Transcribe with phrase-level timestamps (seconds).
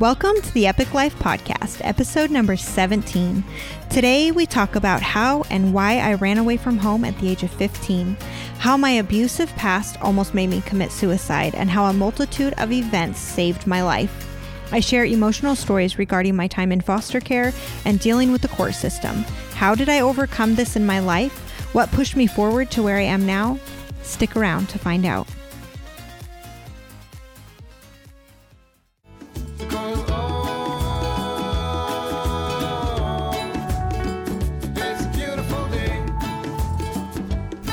[0.00, 3.44] Welcome to the Epik Life Podcast, episode number 17.
[3.88, 7.44] Today we talk about how and why I ran away from home at the age
[7.44, 8.16] of 15,
[8.58, 13.20] how my abusive past almost made me commit suicide, and how a multitude of events
[13.20, 14.28] saved my life.
[14.72, 17.52] I share emotional stories regarding my time in foster care
[17.84, 19.22] and dealing with the court system.
[19.54, 21.38] How did I overcome this in my life?
[21.72, 23.60] What pushed me forward to where I am now?
[24.02, 25.28] Stick around to find out.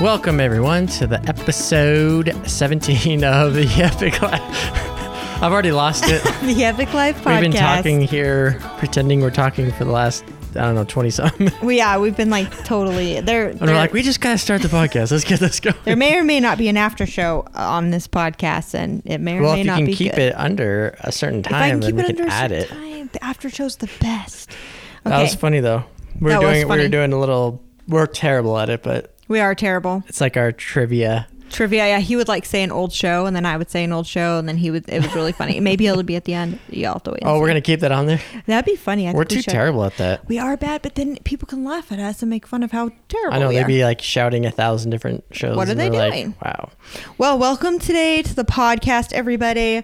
[0.02, 4.42] Welcome everyone to the episode 17 of the Epik Life.
[5.42, 6.22] I've already lost it.
[6.42, 7.26] the Epik Life Podcast.
[7.42, 11.50] We've been talking here, pretending we're talking for the last, I don't know, 20 something.
[11.62, 13.22] Well, yeah, we've been like totally.
[13.22, 15.12] There, And we're like, we just gotta start the podcast.
[15.12, 15.78] Let's get this going.
[15.86, 19.38] there may or may not be an after show on this podcast, and it may
[19.38, 20.20] or well, may if you not can be keep good.
[20.22, 22.68] it under a certain time, then we it can add it.
[22.68, 24.50] time, the after show's the best.
[25.06, 25.86] Okay, That was funny though.
[26.20, 27.62] We That were was doing, we were doing a little.
[27.88, 30.04] We're terrible at it, but we are terrible.
[30.08, 31.28] it's like our trivia.
[31.52, 31.88] Trivia.
[31.88, 34.08] Yeah, he would like say an old show, and then I would say an old
[34.08, 34.90] show, and then he would.
[34.90, 35.60] It was really funny.
[35.60, 36.60] Maybe it'll be at the end.
[36.70, 37.22] You all have to wait.
[37.22, 37.50] and Oh, we're see.
[37.52, 38.20] gonna keep that on there.
[38.48, 39.08] That'd be funny.
[39.08, 39.52] I We're think we too should.
[39.52, 40.28] terrible at that.
[40.28, 42.90] We are bad, but then people can laugh at us and make fun of how
[43.08, 43.68] terrible I know we they'd are.
[43.68, 45.56] be like shouting a thousand different shows.
[45.56, 46.30] What are and they we're doing?
[46.30, 46.70] Like, wow.
[47.20, 49.84] Well, welcome today to the podcast, everybody.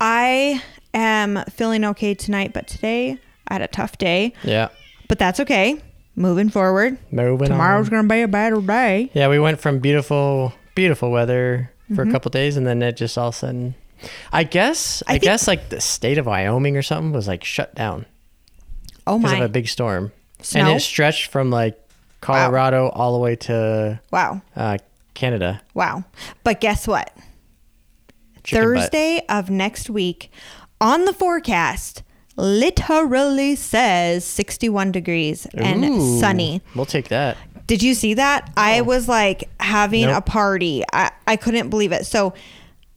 [0.00, 0.62] I
[0.94, 4.70] am feeling okay tonight, but today I had a tough day, Yeah.
[5.08, 5.80] but that's okay.
[6.14, 6.98] Moving forward.
[7.10, 8.02] Moving Tomorrow's on.
[8.02, 9.10] to be a better day.
[9.14, 12.10] Yeah, we went from beautiful, beautiful weather for Mm-hmm.
[12.10, 13.74] a couple days, and then it just all of a sudden,
[14.32, 17.44] I guess, I I, think- guess like the state of Wyoming or something was like
[17.44, 18.06] shut down
[19.06, 19.28] Oh my!
[19.30, 20.60] because of a big storm, Snow?
[20.60, 21.78] and it stretched from like
[22.20, 24.40] Colorado all the way to wow.
[24.56, 24.78] uh,
[25.14, 25.60] Canada.
[25.74, 26.04] Wow.
[26.44, 27.14] But guess what?
[28.44, 28.82] Chicken butt.
[28.82, 30.30] Thursday of next week
[30.80, 32.02] on the forecast
[32.36, 36.62] literally says 61 degrees and Ooh, sunny.
[36.74, 37.36] We'll take that.
[37.66, 38.52] Did you see that?
[38.56, 38.84] I oh.
[38.84, 40.18] was like having Nope.
[40.18, 40.82] a party.
[40.92, 42.06] I, I couldn't believe it.
[42.06, 42.34] So,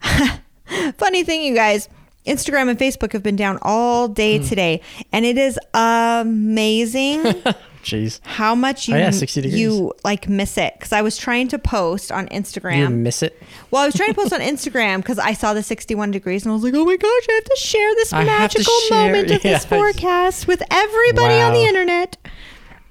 [0.97, 1.89] funny thing, you guys,
[2.25, 4.45] Instagram and Facebook have been down all day Hmm.
[4.45, 4.81] today,
[5.11, 7.23] and it is amazing
[7.83, 9.61] Jeez, how much you Oh, yeah, 60 degrees.
[9.61, 10.73] you like miss it.
[10.73, 12.77] Because I was trying to post on Instagram.
[12.79, 13.39] you miss it.
[13.69, 16.51] Well, I was trying to post on Instagram because I saw the 61 degrees and
[16.51, 19.29] I was like, oh my gosh, I have to share this I magical share- moment
[19.35, 22.17] of this forecast with everybody on the internet.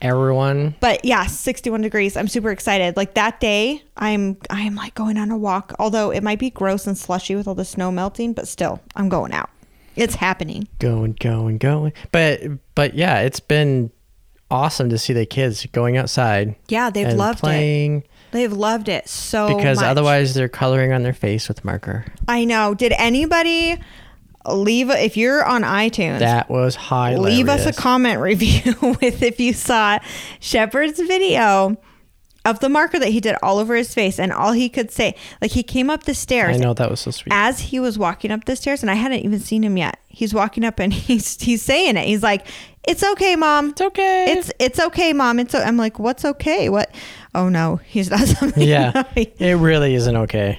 [0.05, 2.15] Everyone, But yeah, 61 degrees.
[2.17, 2.95] I'm super excited.
[2.97, 5.73] Like that day, I'm I'm like going on a walk.
[5.79, 9.09] Although it might be gross and slushy with all the snow melting, but still, I'm
[9.09, 9.49] going out.
[9.97, 10.69] It's happening.
[10.79, 11.95] going, going, going.
[12.13, 12.41] But
[12.75, 13.91] but yeah, it's been
[14.51, 16.55] awesome to see the kids going outside.
[16.69, 17.41] Yeah, they've loved it.
[17.41, 18.05] playing.
[18.33, 19.87] They've loved it so because much.
[19.87, 22.05] otherwise they're coloring on their face with marker.
[22.29, 22.75] I know.
[22.75, 23.79] Did anybody
[24.49, 26.19] leave if you're on iTunes?
[26.21, 27.21] That was hilarious.
[27.21, 29.99] leave us a comment review with if you saw
[30.41, 31.77] Shepard's video
[32.47, 35.15] of the marker that he did all over his face and all he could say
[35.41, 36.55] like he came up the stairs.
[36.57, 37.33] I know that was so sweet.
[37.33, 39.99] as he was walking up the stairs and I hadn't even seen him yet.
[40.09, 42.07] He's walking up and he's he's saying it.
[42.07, 42.47] He's like,
[42.87, 43.71] "It's okay, mom.
[43.71, 44.27] It's okay.
[44.29, 45.39] It's it's okay, mom.
[45.41, 46.69] It's o-" I'm like, "What's okay?
[46.69, 46.95] What?
[47.35, 50.59] Oh no, he's not something." yeah, it really isn't okay.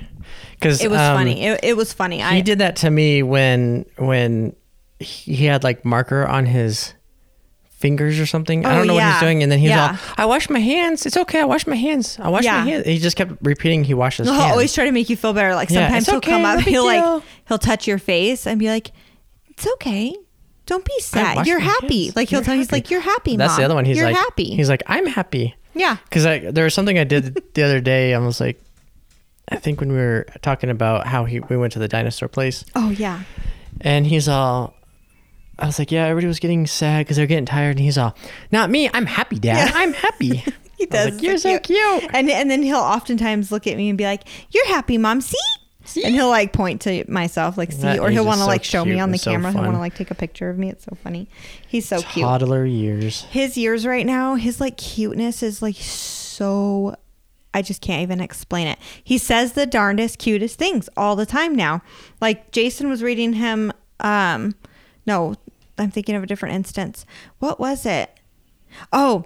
[0.59, 1.43] Because It was um, funny.
[1.45, 2.17] It, it was funny.
[2.17, 4.55] he I did that to me when when
[4.99, 6.93] he had like marker on his
[7.69, 8.65] fingers or something.
[8.65, 9.91] I Oh, don't know what he's doing, and then he's Yeah.
[9.91, 11.05] all, "I wash my hands.
[11.05, 11.41] It's okay.
[11.41, 12.17] I wash my hands.
[12.19, 12.63] I wash Yeah.
[12.63, 14.51] my hands." He just kept repeating he washes his He'll hands.
[14.53, 15.53] always try to make you feel better.
[15.55, 17.23] Like sometimes he'll okay, come up, he'll like deal.
[17.47, 18.91] he'll touch your face and be like,
[19.49, 20.15] "It's okay.
[20.65, 21.45] Don't be sad.
[21.45, 22.15] You're happy." hands.
[22.15, 23.59] Like he'll You're tell he's like, "You're happy, That's Mom.
[23.59, 23.85] the other one.
[23.85, 25.97] He's You're like happy." He's like, "I'm happy." yeah.
[26.09, 26.23] Because
[26.53, 28.13] there was something I did the other day.
[28.15, 28.59] I was like,
[29.49, 32.65] I think when we were talking about how he we went to the dinosaur place,
[32.75, 33.23] Oh yeah.
[33.81, 34.73] and he's all,
[35.59, 38.15] I was like, yeah, everybody was getting sad because they're getting tired, and he's all,
[38.51, 39.71] not me, I'm happy, Dad, Yeah.
[39.75, 40.43] I'm happy.
[40.77, 41.13] He does.
[41.13, 42.03] like, you're so cute.
[42.13, 45.21] And and then he'll oftentimes look at me and be like, "You're happy, mom.
[45.21, 45.37] See."
[45.85, 46.03] See?
[46.03, 48.65] And he'll like point to myself, like see, That or he'll want to so like
[48.65, 49.53] show me on the so camera.
[49.53, 50.69] He'll want to like take a picture of me.
[50.69, 51.29] It's so funny.
[51.65, 52.25] He's so cute.
[52.25, 53.21] Toddler years.
[53.31, 56.97] his years right now, his like cuteness is like so
[57.55, 58.77] I just can't even explain it.
[59.01, 61.81] He says the darndest cutest things all the time now.
[62.19, 63.71] Like Jason was reading him
[64.01, 64.55] um
[65.05, 65.35] no,
[65.77, 67.05] I'm thinking of a different instance.
[67.39, 68.11] What was it?
[68.91, 69.23] Oh,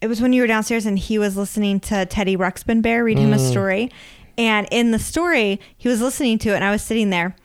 [0.00, 3.18] it was when you were downstairs and he was listening to Teddy Ruxpin Bear read
[3.18, 3.92] him a story.
[4.36, 7.36] And in the story, he was listening to it and I was sitting there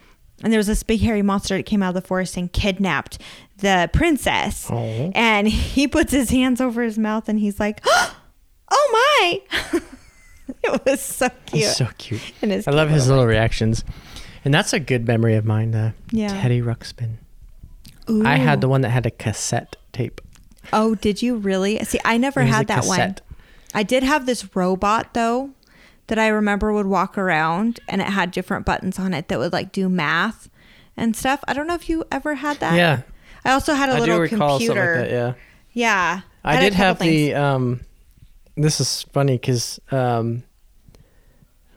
[0.44, 3.20] and there was this big hairy monster that came out of the forest and kidnapped
[3.58, 4.68] the princess.
[4.72, 5.12] Oh.
[5.14, 8.16] And he puts his hands over his mouth and he's like, "Oh
[8.92, 9.42] my!"
[10.64, 11.64] it was so cute.
[11.64, 12.22] He's so cute.
[12.42, 13.84] And his I love his little reactions.
[14.44, 15.72] And that's a good memory of mine.
[15.72, 16.30] The Yeah.
[16.30, 17.18] Teddy Ruxpin.
[18.26, 20.20] I had the one that had a cassette tape.
[20.74, 21.80] Oh, did you really?
[21.86, 23.16] See, I never had a that one.
[23.74, 25.52] I did have this robot though
[26.08, 29.54] that I remember would walk around and it had different buttons on it that would
[29.54, 30.50] like do math
[30.98, 31.42] and stuff.
[31.48, 32.76] I don't know if you ever had that.
[32.76, 33.02] Yeah,
[33.46, 34.96] I also had a I do little recall computer.
[34.96, 35.12] something like that.
[35.12, 35.34] Yeah.
[35.74, 36.22] Yeah.
[36.44, 37.12] I had a did have things.
[37.12, 37.80] the um
[38.62, 40.44] this is funny because um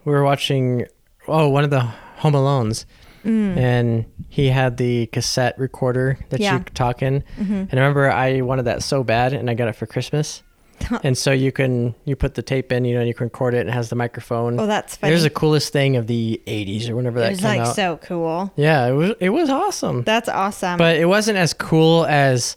[0.04, 0.86] we were watching
[1.28, 2.84] oh one of the home alones
[3.26, 6.42] and he had the cassette recorder that Mm.
[6.42, 6.50] Yeah.
[6.50, 6.58] Mm-hmm.
[6.58, 9.68] you could talk in and i remember i wanted that so bad and i got
[9.68, 10.42] it for christmas
[11.04, 13.54] and so you can you put the tape in you know and you can record
[13.54, 15.22] it and it has the microphone Oh, that's it was funny.
[15.22, 17.28] the coolest thing of the 80s or whenever that.
[17.28, 18.52] It was like out so cool.
[18.56, 20.76] yeah it was it was awesome That's awesome.
[20.76, 22.56] but it wasn't as cool as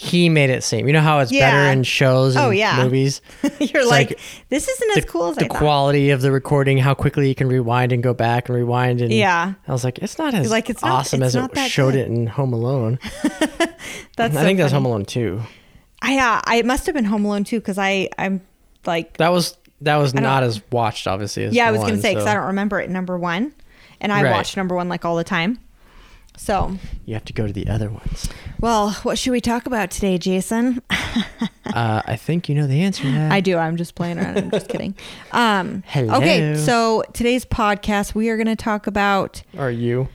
[0.00, 0.86] he made it seem.
[0.86, 2.76] You know how it's better in shows and Oh, yeah.
[2.84, 3.20] movies.
[3.58, 6.94] You're like, like this isn't the, as cool as the quality of the recording, how
[6.94, 9.00] quickly you can rewind and go back and rewind.
[9.00, 9.54] And Yeah.
[9.66, 11.94] I was like, it's not as like, it's not- awesome it's as not it showed
[11.94, 12.02] good.
[12.02, 13.00] it in Home Alone.
[14.16, 14.72] That's I so think that's.
[14.72, 15.40] Home Alone too.
[16.00, 18.40] I, uh, I it must have been Home Alone too because I I'm
[18.86, 21.42] like That was that was don't- as watched, obviously.
[21.44, 23.52] As yeah I was gonna say because so I don't remember it number one,
[24.00, 24.30] and I Right.
[24.30, 25.58] watch number one like all the time.
[26.38, 28.28] So You have to go to the other ones.
[28.60, 30.80] well, what should we talk about today, Jason?
[31.74, 33.02] Uh, I think you know the answer.
[33.02, 33.30] to that.
[33.30, 33.58] I do.
[33.58, 34.38] I'm just playing around.
[34.38, 34.94] I'm just kidding.
[35.32, 36.14] Um, Hello.
[36.16, 39.42] Okay, so today's podcast we are going to talk about.
[39.58, 40.08] Are you?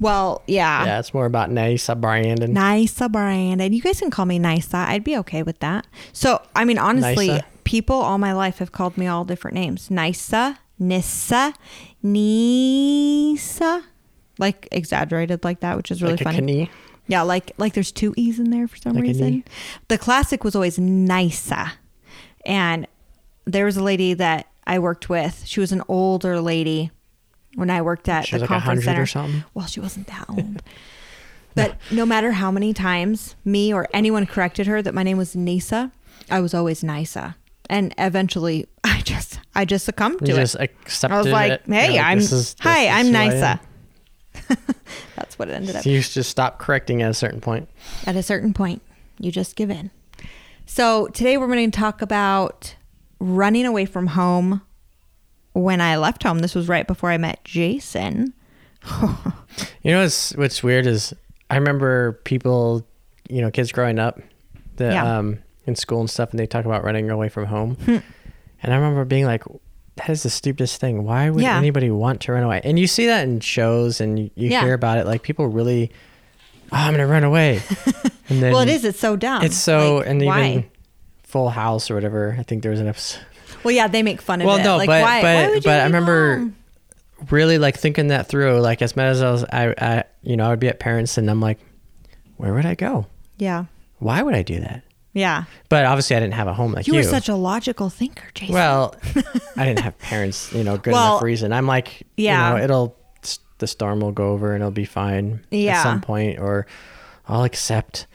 [0.00, 2.54] Well, yeah, Yeah, it's more about Nisa Brandon.
[2.54, 3.70] Nisa Brandon.
[3.74, 4.78] You guys can call me Nisa.
[4.78, 5.86] I'd be okay with that.
[6.14, 9.90] So, I mean, honestly, people all my life have called me all different names.
[9.90, 11.52] Nisa, Nissa,
[12.02, 13.84] Nisa,
[14.40, 16.40] like exaggerated like that, which is really like funny.
[16.40, 16.70] knee.
[17.06, 19.44] Yeah, like like there's two e's in there for some Like reason.
[19.88, 21.72] The classic was always Nisa,
[22.46, 22.86] and
[23.44, 25.44] there was a lady that I worked with.
[25.46, 26.90] She was an older lady
[27.56, 29.02] when I worked at She the like conference 100 center.
[29.02, 29.44] or something?
[29.54, 30.62] Well, she wasn't that old.
[31.56, 35.34] But no matter how many times me or anyone corrected her that my name was
[35.34, 35.90] Nisa,
[36.30, 37.36] I was always Nisa.
[37.68, 40.56] And eventually, I just I just succumbed to You it.
[40.56, 41.66] I was like.
[41.66, 43.30] "Hey, like, I'm this is- hi, this is I'm who I am.
[43.34, 43.60] Nisa."
[45.16, 45.82] That's what it ended up.
[45.84, 47.68] So you just stop correcting at a certain point.
[48.06, 48.82] At a certain point,
[49.18, 49.90] you just give in.
[50.66, 52.74] So today we're going to talk about
[53.18, 54.62] running away from home.
[55.52, 58.34] When I left home, this was right before I met Jason.
[59.82, 61.12] You know what's what's weird is
[61.50, 62.86] I remember people,
[63.28, 64.20] you know, kids growing up
[64.76, 65.18] that Yeah.
[65.18, 67.76] um in school and stuff and they talk about running away from home.
[67.86, 68.02] and
[68.62, 69.42] I remember being like
[70.00, 71.04] that is the stupidest thing.
[71.04, 71.56] Why would Yeah.
[71.58, 72.60] anybody want to run away?
[72.64, 74.62] And you see that in shows and you, you Yeah.
[74.62, 75.90] hear about it like people really
[76.72, 77.60] oh, I'm going to run away.
[78.28, 78.84] and then well, it is.
[78.84, 79.42] It's so dumb.
[79.42, 80.44] It's so Like, and why?
[80.50, 80.64] even
[81.24, 82.36] Full House or whatever.
[82.38, 83.22] I think there was an episode
[83.64, 84.62] Well, yeah, they make fun of Well, it.
[84.64, 86.56] no, like, but why, but why would you but I remember home?
[87.30, 88.60] really like thinking that through.
[88.60, 91.18] Like as much as I was, I, I you know, I would be at parents
[91.18, 91.58] and I'm like,
[92.36, 93.06] where would I go?
[93.38, 93.64] Yeah,
[93.98, 94.82] Why would I do that?
[95.12, 95.44] Yeah.
[95.68, 96.98] But obviously, I didn't have a home like You you.
[97.00, 98.54] were such a logical thinker, Jason.
[98.54, 98.94] well,
[99.56, 101.52] I didn't have parents, you know, good Well, enough reason.
[101.52, 102.50] I'm like, yeah.
[102.52, 102.96] you know, it'll
[103.58, 105.76] the storm will go over and it'll be fine Yeah.
[105.78, 106.66] at some point, or
[107.28, 108.06] I'll accept.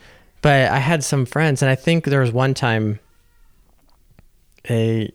[0.42, 2.98] But I had some friends, and I think there was one time,
[4.68, 5.12] a,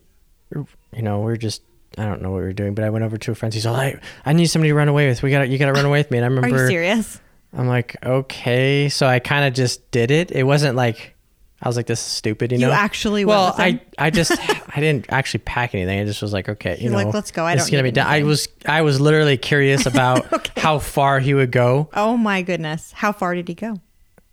[0.56, 1.62] you know, we we're just.
[1.98, 3.54] I don't know what we were doing, but I went over to a friend.
[3.54, 5.22] He's all like, "I need somebody to run away with.
[5.22, 7.20] We got you got to run away with me." And I remember, are you serious?
[7.54, 8.88] I'm like, okay.
[8.88, 10.32] So I kind of just did it.
[10.32, 11.16] It wasn't like
[11.64, 12.68] I was like, this is stupid, you know.
[12.68, 13.56] You actually went well?
[13.58, 14.32] I I just
[14.76, 16.00] I didn't actually pack anything.
[16.00, 17.46] I just was like, okay, you You're know, like, let's go.
[17.46, 18.08] I it's don't gonna be done.
[18.08, 21.90] I was I was literally curious about how far he would go.
[21.94, 22.92] Oh my goodness!
[22.94, 23.76] How far did he go?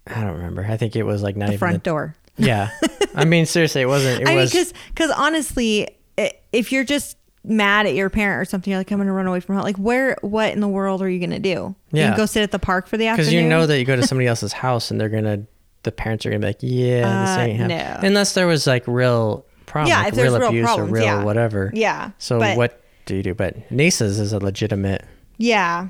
[0.07, 0.65] I don't remember.
[0.65, 2.15] I think it was like not The even front the- door.
[2.41, 2.71] Yeah,
[3.17, 4.23] I mean seriously, it wasn't.
[4.23, 5.89] It I was mean, because honestly,
[6.53, 9.27] if you're just mad at your parent or something, you're like, I'm going to run
[9.27, 9.65] away from home.
[9.65, 10.17] Like, where?
[10.23, 11.49] What in the world are you going to do?
[11.49, 12.09] You Yeah.
[12.11, 13.27] can go sit at the park for the afternoon.
[13.27, 15.47] because you know that you go to somebody else's house and they're gonna
[15.89, 17.79] the parents are gonna be like, yeah, this Uh, ain't happening.
[17.79, 18.07] no.
[18.09, 20.95] Unless there was like real problem, Yeah, like if there's real real abuse problems, or
[20.95, 21.25] real yeah.
[21.25, 21.71] whatever.
[21.75, 22.11] Yeah.
[22.19, 23.35] So but- what do you do?
[23.35, 25.05] But Neysa's is a legitimate
[25.39, 25.89] Yeah.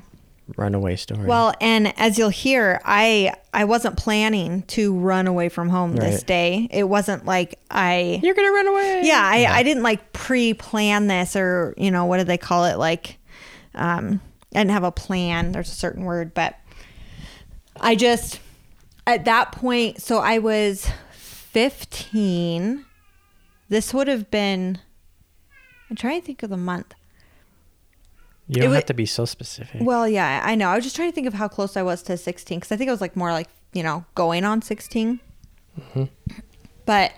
[0.57, 1.25] runaway story.
[1.27, 6.23] Well, and as you'll hear, I I wasn't planning to run away from home this
[6.23, 6.67] day.
[6.71, 9.01] It wasn't like I you're gonna run away.
[9.03, 12.77] Yeah, I, I didn't like pre-plan this or, you know, what do they call it
[12.77, 13.17] like
[13.75, 14.21] um
[14.55, 15.51] I didn't have a plan.
[15.51, 16.55] There's a certain word, but
[17.79, 18.39] I just
[19.09, 22.85] at that point, so I was 15.
[23.69, 24.79] This would have been
[25.89, 26.93] I'm trying to think of the month.
[28.47, 29.81] You don't wa- have to be so specific.
[29.83, 30.69] Well, yeah, I know.
[30.69, 32.77] I was just trying to think of how close I was to 16 because I
[32.77, 35.19] think it was like more like, you know, going on 16.
[36.85, 37.13] But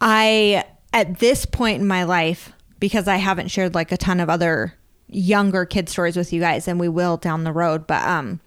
[0.00, 4.28] I, at this point in my life, because I haven't shared like a ton of
[4.30, 4.74] other
[5.08, 8.40] younger kid stories with you guys and we will down the road but um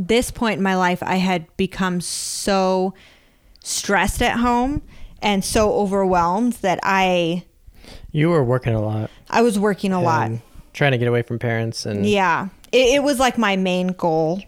[0.00, 2.94] this point in my life i had become so
[3.64, 4.80] stressed at home
[5.20, 7.44] and so overwhelmed that i
[8.12, 9.10] You were working a lot.
[9.28, 10.30] i was working a lot.
[10.72, 12.48] Trying to get away from parents and yeah.
[12.70, 14.40] It, it was like my main goal.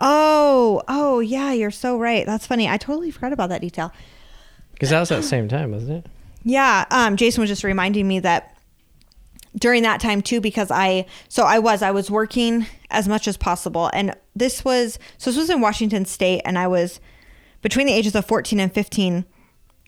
[0.00, 2.26] Oh oh yeah you're so right.
[2.26, 2.68] That's funny.
[2.68, 3.92] I totally forgot about that detail.
[4.72, 6.10] Because that was at the same time, wasn't it?
[6.44, 8.55] Yeah, um, Jason was just reminding me that
[9.58, 13.36] during that time too, because I so I was I was working as much as
[13.36, 17.00] possible, and this was so this was in Washington State, and I was
[17.62, 19.24] between the ages of fourteen and fifteen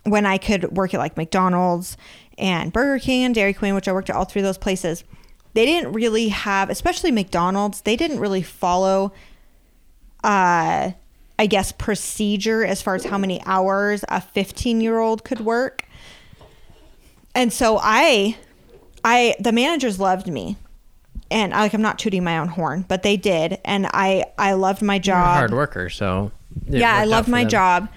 [0.05, 1.97] when I could work at like McDonald's
[2.39, 5.05] and Burger King and Dairy Queen, which I worked at all three of those places.
[5.55, 9.13] They didn't really have, especially McDonald's, they didn't really follow
[10.25, 10.93] uh
[11.41, 15.85] I guess procedure as far as how many hours a 15 year old could work.
[17.35, 18.37] And so I
[19.05, 20.57] I the managers loved me.
[21.31, 23.59] And like I'm not tooting my own horn, but they did.
[23.65, 25.37] And I I loved my You're a job.
[25.37, 26.33] hard worker, so
[26.67, 27.51] yeah, I loved my them.
[27.51, 27.89] job.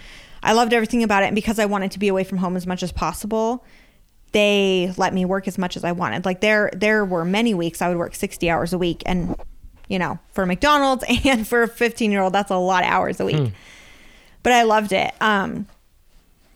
[0.44, 1.28] I loved everything about it.
[1.28, 3.64] And because I wanted to be away from home as much as possible,
[4.34, 6.26] they let me work as much as I wanted.
[6.26, 9.36] Like there there were many weeks I would work 60 hours a week and
[9.88, 13.38] you know, for McDonald's and for a 15-year-old that's a lot of hours a week.
[13.38, 13.48] Hmm.
[14.44, 15.14] But I loved it.
[15.22, 15.68] Um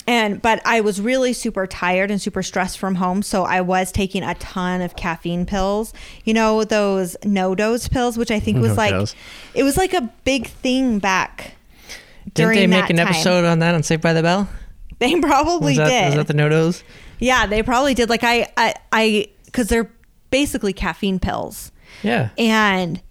[0.08, 3.92] and but I was really super tired and super stressed from home, so I was
[3.92, 5.94] taking a ton of caffeine pills.
[6.24, 9.16] You know those NoDoz pills, which I think was like NoDoz.
[9.54, 11.56] it was like a big thing back
[12.34, 13.08] Didn't they make an time.
[13.08, 14.48] episode on that on Saved by the Bell?
[15.00, 16.06] They probably that, did.
[16.06, 16.84] was that the NoDoz?
[17.20, 18.10] yeah, they probably did.
[18.10, 19.90] Like I, I, I, because they're
[20.32, 21.72] basically caffeine pills,
[22.04, 22.30] Yeah.
[22.38, 23.02] and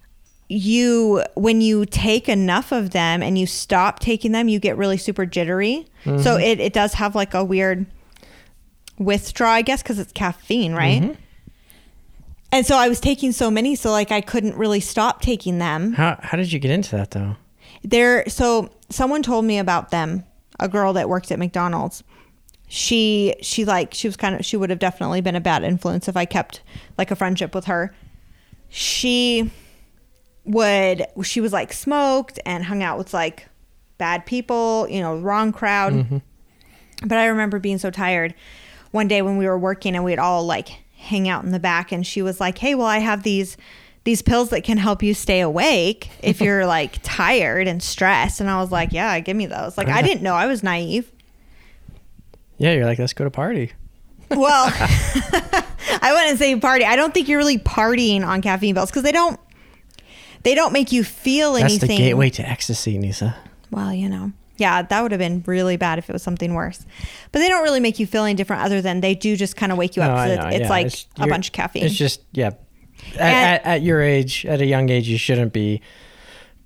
[0.47, 4.97] you when you take enough of them and you stop taking them, you get really
[4.97, 5.87] super jittery.
[6.03, 6.21] Mm-hmm.
[6.21, 7.85] So it it does have like a weird
[8.97, 11.01] withdraw, I guess, because it's caffeine, right?
[11.01, 11.21] Mm-hmm.
[12.51, 15.93] And so I was taking so many, so like I couldn't really stop taking them.
[15.93, 17.35] How how did you get into that though?
[17.83, 20.23] There, so someone told me about them.
[20.57, 22.01] A girl that worked at McDonald's.
[22.67, 26.07] She she like she was kind of she would have definitely been a bad influence
[26.07, 26.61] if I kept
[26.97, 27.93] like a friendship with her.
[28.69, 29.51] She
[30.45, 33.47] would she was like smoked and hung out with like
[33.97, 35.93] bad people, you know, wrong crowd.
[35.93, 36.17] Mm-hmm.
[37.03, 38.33] But I remember being so tired
[38.91, 41.91] one day when we were working and we'd all like hang out in the back
[41.91, 43.57] and she was like, "Hey, well, I have these
[44.03, 48.49] these pills that can help you stay awake if you're like tired and stressed." And
[48.49, 50.35] I was like, "Yeah, give me those." Like I didn't know.
[50.35, 51.11] I was naive.
[52.57, 53.73] Yeah, you're like, let's go to party.
[54.29, 54.71] Well,
[56.01, 56.85] I wouldn't say party.
[56.85, 59.39] I don't think you're really partying on caffeine pills because they don't
[60.45, 61.89] they don't make you feel That's anything.
[61.89, 63.35] the gateway to ecstasy, Neysa.
[63.71, 64.31] Well, you know.
[64.57, 66.85] Yeah, that would have been really bad if it was something worse.
[67.33, 69.69] But they don't really make you feel any different other than they do just kind
[69.73, 70.11] of wake you up.
[70.11, 71.83] No, I know, it's yeah, like a bunch of caffeine.
[71.83, 72.51] It's just yeah.
[73.19, 75.81] At, at, at your age, at a young age, you shouldn't be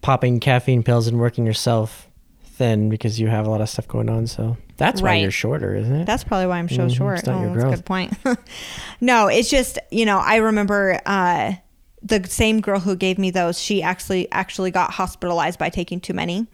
[0.01, 2.07] popping caffeine pills and working yourself
[2.43, 4.27] thin because you have a lot of stuff going on.
[4.27, 5.21] So that's why Right.
[5.23, 6.05] you're shorter, isn't it?
[6.05, 7.17] That's probably why I'm so Mhm, short.
[7.19, 7.75] it's not Oh, your that's a growth.
[7.75, 8.39] good point.
[9.01, 11.53] no, it's just you know I remember uh,
[12.01, 13.59] the same girl who gave me those.
[13.59, 16.47] She actually actually got hospitalized by taking too many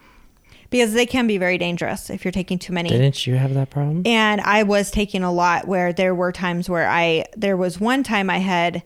[0.70, 2.90] because they can be very dangerous if you're taking too many.
[2.90, 4.04] Didn't you have that problem?
[4.06, 8.04] And I was taking a lot where there were times where I there was one
[8.04, 8.84] time I had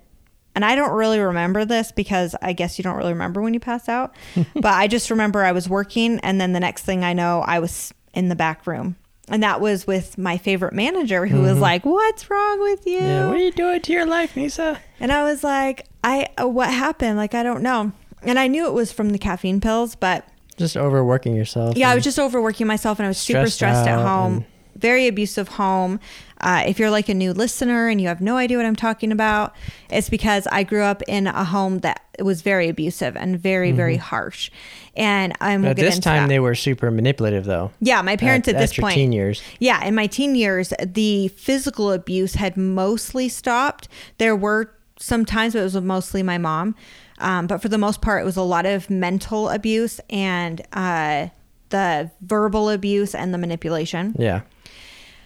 [0.55, 3.59] and I don't really remember this because I guess you don't really remember when you
[3.59, 4.13] pass out.
[4.55, 7.59] but I just remember I was working and then the next thing I know I
[7.59, 8.95] was in the back room.
[9.29, 13.05] And that was with my favorite manager who was like, "What's wrong with you?" Mm-hmm.
[13.07, 13.25] yeah.
[13.27, 14.79] What are you doing to your life, Neysa?
[14.99, 17.17] And I was like, "I uh, what happened?
[17.17, 17.91] Like I don't know."
[18.23, 21.77] And I knew it was from the caffeine pills, but Just overworking yourself.
[21.77, 24.45] yeah, I was just overworking myself and I was super Stressed stressed at home.
[24.79, 25.99] Very abusive home.
[26.41, 29.11] Uh, if you're like a new listener and you have no idea what I'm talking
[29.11, 29.53] about,
[29.89, 33.97] it's because I grew up in a home that was very abusive and very, very
[33.97, 34.49] harsh.
[34.95, 37.71] And I'm At this time, they were super manipulative, though.
[37.81, 38.95] yeah, my parents at, this your point.
[38.95, 39.41] teen years.
[39.59, 43.87] Yeah, in my teen years, the physical abuse had mostly stopped.
[44.17, 46.75] There were some times, but it was mostly my mom.
[47.19, 51.27] Um, but for the most part, it was a lot of mental abuse and uh,
[51.69, 54.15] the verbal abuse and the manipulation.
[54.17, 54.41] Yeah.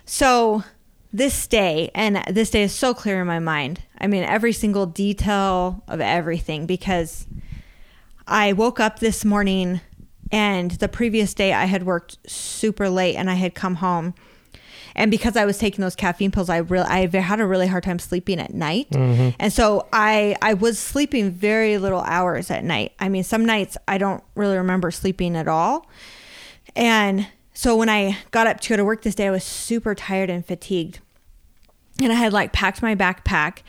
[0.05, 0.63] So
[1.12, 3.81] this day, and this day is so clear in my mind.
[4.00, 7.27] I mean, every single detail of everything because
[8.27, 9.81] I woke up this morning
[10.31, 14.15] and the previous day I had worked super late and I had come home.
[14.95, 17.83] And because I was taking those caffeine pills, I really I had a really hard
[17.83, 18.89] time sleeping at night.
[18.91, 19.29] Mm-hmm.
[19.39, 22.93] And so I I was sleeping very little hours at night.
[23.00, 25.88] I mean, some nights I don't really remember sleeping at all.
[26.75, 29.93] And so when I got up to go to work this day, I was super
[29.95, 31.00] tired and fatigued.
[32.01, 33.60] And I had like packed my backpack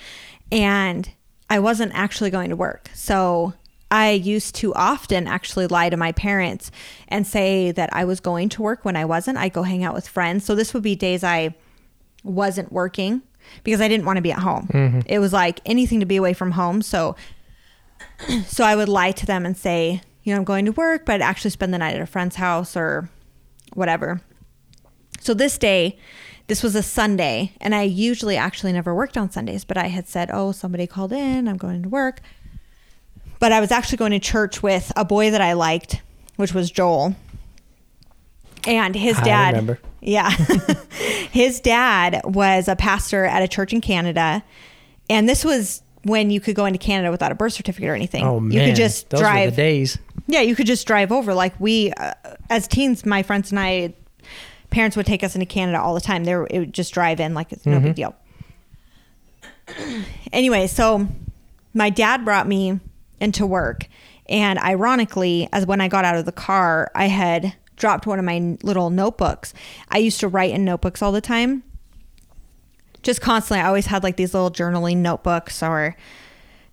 [0.50, 1.10] and
[1.50, 2.90] I wasn't actually going to work.
[2.94, 3.52] So
[3.90, 6.70] I used to often actually lie to my parents
[7.08, 9.38] and say that I was going to work when I wasn't.
[9.38, 10.44] I'd go hang out with friends.
[10.44, 11.54] So this would be days I
[12.22, 13.22] wasn't working
[13.62, 14.68] because I didn't want to be at home.
[14.72, 15.00] Mm-hmm.
[15.06, 16.80] It was like anything to be away from home.
[16.80, 17.14] So
[18.46, 21.16] so I would lie to them and say, you know, I'm going to work, but
[21.16, 23.10] I'd actually spend the night at a friend's house or
[23.75, 24.21] whatever.
[25.21, 25.99] So this day,
[26.47, 30.07] this was a Sunday, and I usually actually never worked on Sundays, but I had
[30.07, 32.21] said, oh, somebody called in, I'm going to work.
[33.38, 36.02] But I was actually going to church with a boy that I liked,
[36.37, 37.16] which was Joel.
[38.66, 40.31] And his dad, yeah,
[41.31, 44.43] his dad was a pastor at a church in Canada.
[45.11, 48.25] And this was when you could go into Canada without a birth certificate or anything.
[48.25, 49.46] Oh man, you could just those drive.
[49.46, 49.99] were the days.
[50.26, 51.34] Yeah, you could just drive over.
[51.34, 52.14] Like we, uh,
[52.49, 53.94] as teens, my friends and I,
[54.70, 56.25] parents would take us into Canada all the time.
[56.25, 58.14] They were, it would just drive in, like it's no big deal.
[60.32, 61.08] anyway, so
[61.73, 62.80] my dad brought me
[63.20, 63.87] into work,
[64.26, 68.25] and ironically, as when I got out of the car, I had dropped one of
[68.25, 69.52] my little notebooks.
[69.88, 71.62] I used to write in notebooks all the time.
[73.04, 75.96] Just constantly, I always had like these little journaling notebooks or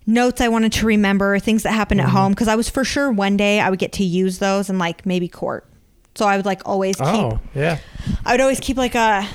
[0.07, 2.17] notes I wanted to remember, things that happened at mm-hmm.
[2.17, 4.79] home, because I was for sure one day I would get to use those in
[4.79, 5.67] like maybe court.
[6.15, 7.79] So I would like always keep Oh yeah.
[8.25, 9.27] I would always keep like a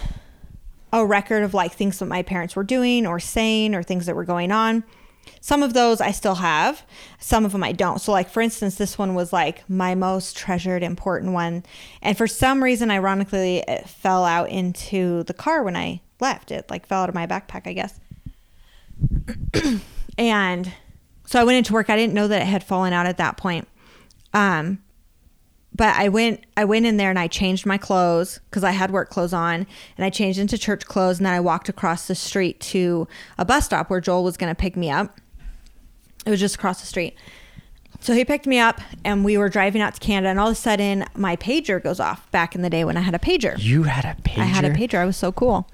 [0.92, 4.16] a record of like things that my parents were doing or saying or things that
[4.16, 4.84] were going on.
[5.40, 6.84] Some of those I still have,
[7.18, 8.00] some of them I don't.
[8.00, 11.64] So like for instance, this one was like my most treasured important one,
[12.02, 16.50] and for some reason ironically it fell out into the car when I left.
[16.50, 18.00] It like fell out of my backpack, I guess.
[20.18, 20.72] and
[21.26, 21.90] so I went into work.
[21.90, 23.68] I didn't know that it had fallen out at that point.
[24.32, 24.78] Um
[25.76, 28.90] but I went I went in there and I changed my clothes because I had
[28.90, 32.14] work clothes on and I changed into church clothes and then I walked across the
[32.14, 33.06] street to
[33.36, 35.18] a bus stop where Joel was going to pick me up.
[36.24, 37.16] It was just across the street.
[38.00, 40.52] So he picked me up and we were driving out to Canada and all of
[40.52, 43.56] a sudden my pager goes off back in the day when I had a pager.
[43.58, 44.38] You had a pager.
[44.38, 44.98] I had a pager.
[44.98, 45.68] I was so cool.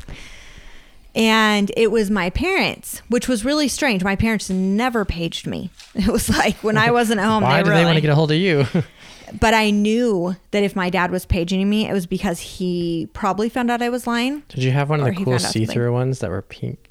[1.14, 4.02] And it was my parents, which was really strange.
[4.02, 5.70] My parents never paged me.
[5.94, 8.14] It was like when I wasn't at home, Why they they want to get a
[8.14, 8.64] hold of you?
[9.40, 13.50] but I knew that if my dad was paging me, it was because he probably
[13.50, 14.42] found out I was lying.
[14.48, 15.66] did you have one of the he cool found out something.
[15.66, 16.88] see-through ones that were pink?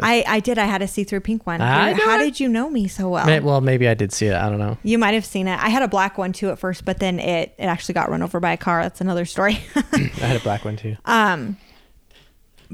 [0.00, 0.58] I, I did.
[0.58, 1.60] I had a see through pink one.
[1.60, 3.26] I How did you know me so well?
[3.26, 4.34] May- well, maybe I did see it.
[4.34, 4.76] I don't know.
[4.82, 5.58] You might have seen it.
[5.58, 8.22] I had a black one too at first, but then it, it actually got run
[8.22, 8.82] over by a car.
[8.82, 9.60] That's another story.
[9.92, 10.96] I had a black one too.
[11.04, 11.56] um,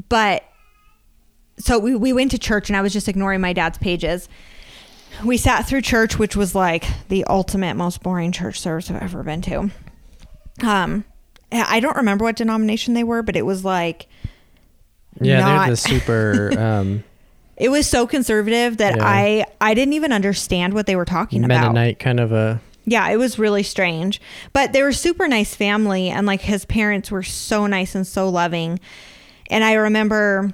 [0.09, 0.45] but
[1.59, 4.29] so we, we went to church and I was just ignoring my dad's pages.
[5.25, 9.23] We sat through church, which was like the ultimate, most boring church service I've ever
[9.23, 9.71] been to.
[10.65, 11.05] Um,
[11.51, 14.07] I don't remember what denomination they were, but it was like
[15.21, 17.05] Yeah, not- they're the super um,
[17.57, 19.05] it was so conservative that Yeah.
[19.05, 21.61] I I didn't even understand what they were talking about.
[21.63, 22.61] Mennonite kind of a.
[22.85, 24.21] Yeah, it was really strange.
[24.53, 28.29] But they were super nice family and like his parents were so nice and so
[28.29, 28.79] loving.
[29.51, 30.53] And I remember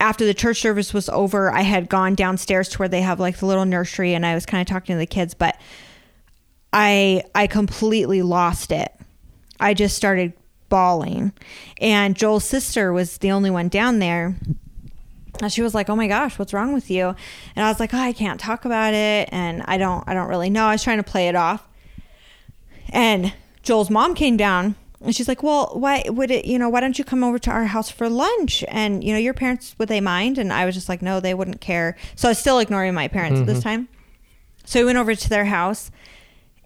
[0.00, 3.38] after the church service was over, I had gone downstairs to where they have like
[3.38, 5.58] the little nursery and I was kind of talking to the kids, but
[6.72, 8.92] I I completely lost it.
[9.58, 10.32] I just started
[10.68, 11.32] bawling.
[11.80, 14.36] And Joel's sister was the only one down there.
[15.40, 17.14] And she was like, "Oh my gosh, what's wrong with you?"
[17.54, 20.28] And I was like, "Oh, I can't talk about it, and I don't, I don't
[20.28, 21.66] really know." I was trying to play it off.
[22.90, 23.32] And
[23.62, 26.44] Joel's mom came down, and she's like, "Well, why would it?
[26.44, 28.64] You know, why don't you come over to our house for lunch?
[28.68, 31.34] And you know, your parents would they mind?" And I was just like, "No, they
[31.34, 33.68] wouldn't care." So I was still ignoring my parents at this mm-hmm.
[33.68, 33.88] time.
[34.64, 35.90] So we went over to their house,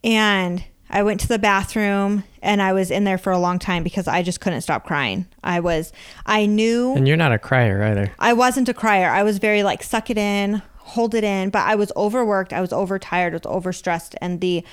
[0.03, 3.83] and I went to the bathroom, and I was in there for a long time
[3.83, 5.27] because I just couldn't stop crying.
[5.43, 5.93] I was,
[6.27, 6.95] I knew.
[6.95, 8.13] And you're not a crier either.
[8.19, 9.09] I wasn't a crier.
[9.09, 12.61] I was very like suck it in, hold it in, but I was overworked, I
[12.61, 14.65] was overtired, I was overstressed and the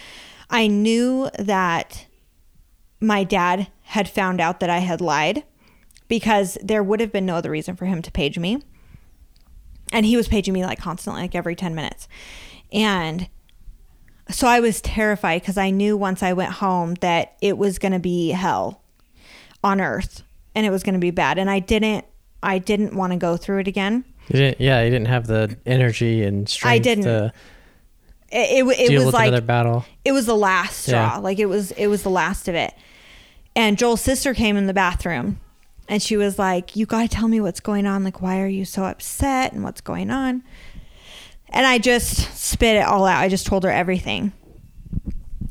[0.50, 2.06] I knew that
[3.00, 5.44] my dad had found out that I had lied
[6.08, 8.62] because there would have been no other reason for him to page me.
[9.92, 12.08] And he was paging me like constantly, like every 10 minutes.
[12.72, 13.28] And
[14.30, 17.94] so I was terrified because I knew once I went home that it was going
[17.94, 18.82] to be hell
[19.64, 21.38] on earth and it was going to be bad.
[21.38, 22.06] And I didn't,
[22.44, 24.06] I didn't want to go through it again.
[24.28, 24.62] You didn't.
[24.62, 27.06] Yeah, you didn't have the energy and strength I didn't.
[27.06, 27.34] to
[28.32, 29.86] It, it, it was like, another battle.
[30.06, 31.16] it was the last straw.
[31.16, 31.18] Yeah.
[31.18, 32.74] Like it was it was the last of it.
[33.60, 35.38] And Joel's sister came in the bathroom
[35.90, 38.06] and she was like, You gotta tell me what's going on.
[38.06, 40.44] Like, why are you so upset and what's going on?
[41.50, 43.20] And I just spit it all out.
[43.20, 44.32] I just told her everything.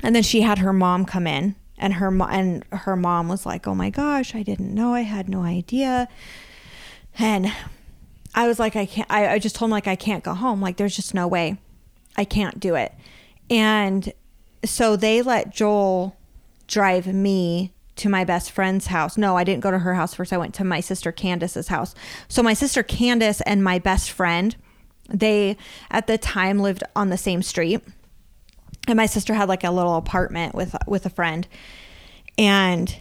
[0.03, 3.45] And then she had her mom come in and her mo- and her mom was
[3.45, 4.95] like, "Oh my gosh, I didn't know.
[4.95, 6.09] I had no idea."
[7.19, 7.53] And
[8.35, 10.63] I was like, "I can't." I, I just told him like, "I can't go home.
[10.63, 11.59] Like, there's just no way.
[12.17, 12.95] I can't do it."
[13.51, 14.15] And
[14.65, 16.17] so they let Joel
[16.69, 19.17] drive me to my best friend's house.
[19.17, 20.33] No, I didn't go to her house first.
[20.33, 21.95] I went to my sister Candace's house.
[22.29, 24.57] So my sister Candace and my best friend,
[25.09, 25.57] they
[25.91, 27.83] at the time lived on the same street.
[28.87, 31.47] And my sister had like a little apartment with with a friend.
[32.39, 33.01] And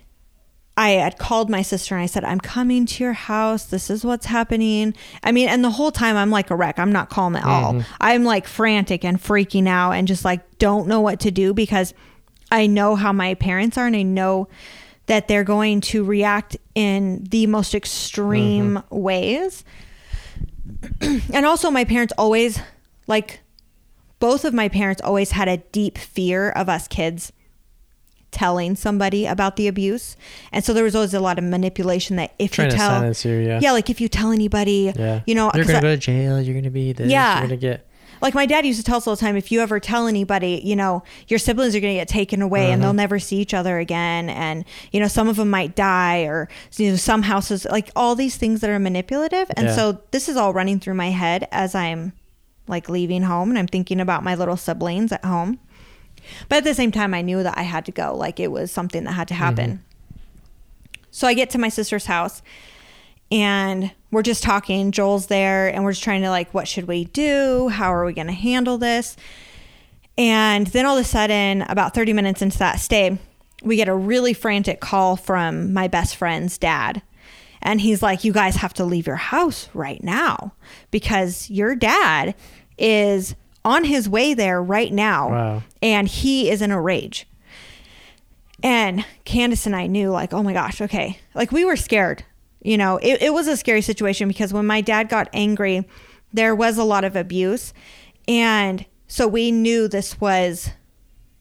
[0.77, 3.65] I had called my sister and I said, I'm coming to your house.
[3.65, 4.93] This is what's happening.
[5.23, 6.77] I mean, and the whole time I'm like a wreck.
[6.77, 7.73] I'm not calm at all.
[7.73, 7.93] Mm-hmm.
[7.99, 11.95] I'm like frantic and freaking out and just like don't know what to do because
[12.51, 14.49] I know how my parents are and I know
[15.07, 18.97] that they're going to react in the most extreme mm-hmm.
[18.97, 19.63] ways.
[21.01, 22.59] and also, my parents always,
[23.07, 23.39] like,
[24.19, 27.31] both of my parents always had a deep fear of us kids
[28.31, 30.17] telling somebody about the abuse.
[30.51, 33.31] And so there was always a lot of manipulation that if Trying you to tell
[33.31, 33.59] you, yeah.
[33.61, 35.21] yeah, like if you tell anybody, Yeah.
[35.25, 36.41] you know, you're gonna go to jail.
[36.41, 37.09] You're gonna be this.
[37.09, 37.39] Yeah.
[37.39, 37.86] You're gonna get.
[38.21, 40.61] Like my dad used to tell us all the time if you ever tell anybody
[40.63, 42.89] you know your siblings are going to get taken away and Uh-huh.
[42.89, 44.29] they'll never see each other again.
[44.29, 48.15] And you know some of them might die or you know some houses like all
[48.15, 49.49] these things that are manipulative.
[49.55, 49.75] And Yeah.
[49.75, 52.13] so this is all running through my head as i'm
[52.67, 55.59] like leaving home and i'm thinking about my little siblings at home.
[56.49, 58.15] But at the same time i knew that i had to go.
[58.15, 59.83] Like it was something that had to happen.
[61.11, 62.41] So i get to my sister's house
[63.31, 64.91] and we're just talking.
[64.91, 67.69] Joel's there, and we're just trying to like, what should we do?
[67.69, 69.17] How are we going to handle this?
[70.17, 73.17] And then all of a sudden, about 30 minutes into that stay,
[73.63, 77.01] we get a really frantic call from my best friend's dad.
[77.61, 80.53] And he's like, You guys have to leave your house right now
[80.91, 82.35] because your dad
[82.77, 85.29] is on his way there right now.
[85.29, 85.63] Wow.
[85.81, 87.27] And he is in a rage.
[88.63, 91.19] And Candace and I knew, like, oh my gosh, okay.
[91.35, 92.23] Like, we were scared.
[92.67, 95.87] You know, it, it was a scary situation because when my dad got angry,
[96.33, 97.73] there was a lot of abuse.
[98.27, 100.71] And so we knew this was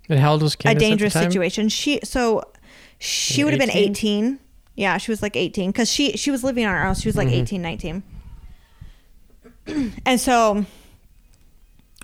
[0.08, 1.68] And how old was a Candace at the dangerous situation.
[1.68, 2.44] She, so
[3.00, 3.90] she would have been 18?
[3.90, 4.38] 18.
[4.76, 6.94] Yeah, she was like 18 because she, she was living on her own.
[6.94, 7.58] She was like Mm-hmm.
[7.58, 8.02] 18,
[9.66, 9.92] 19.
[10.06, 10.64] and so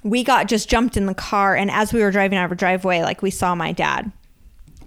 [0.02, 1.54] we got just jumped in the car.
[1.54, 4.10] And as we were driving out of our driveway, like we saw my dad.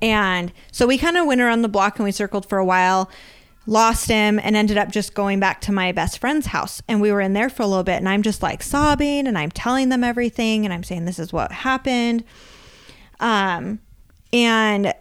[0.01, 3.09] And so we kind of went around the block and we circled for a while,
[3.67, 6.81] lost him, and ended up just going back to my best friend's house.
[6.87, 7.97] And we were in there for a little bit.
[7.97, 10.65] And I'm just like sobbing and I'm telling them everything.
[10.65, 12.23] And I'm saying, this is what happened.
[13.19, 13.79] Um,
[14.31, 14.93] and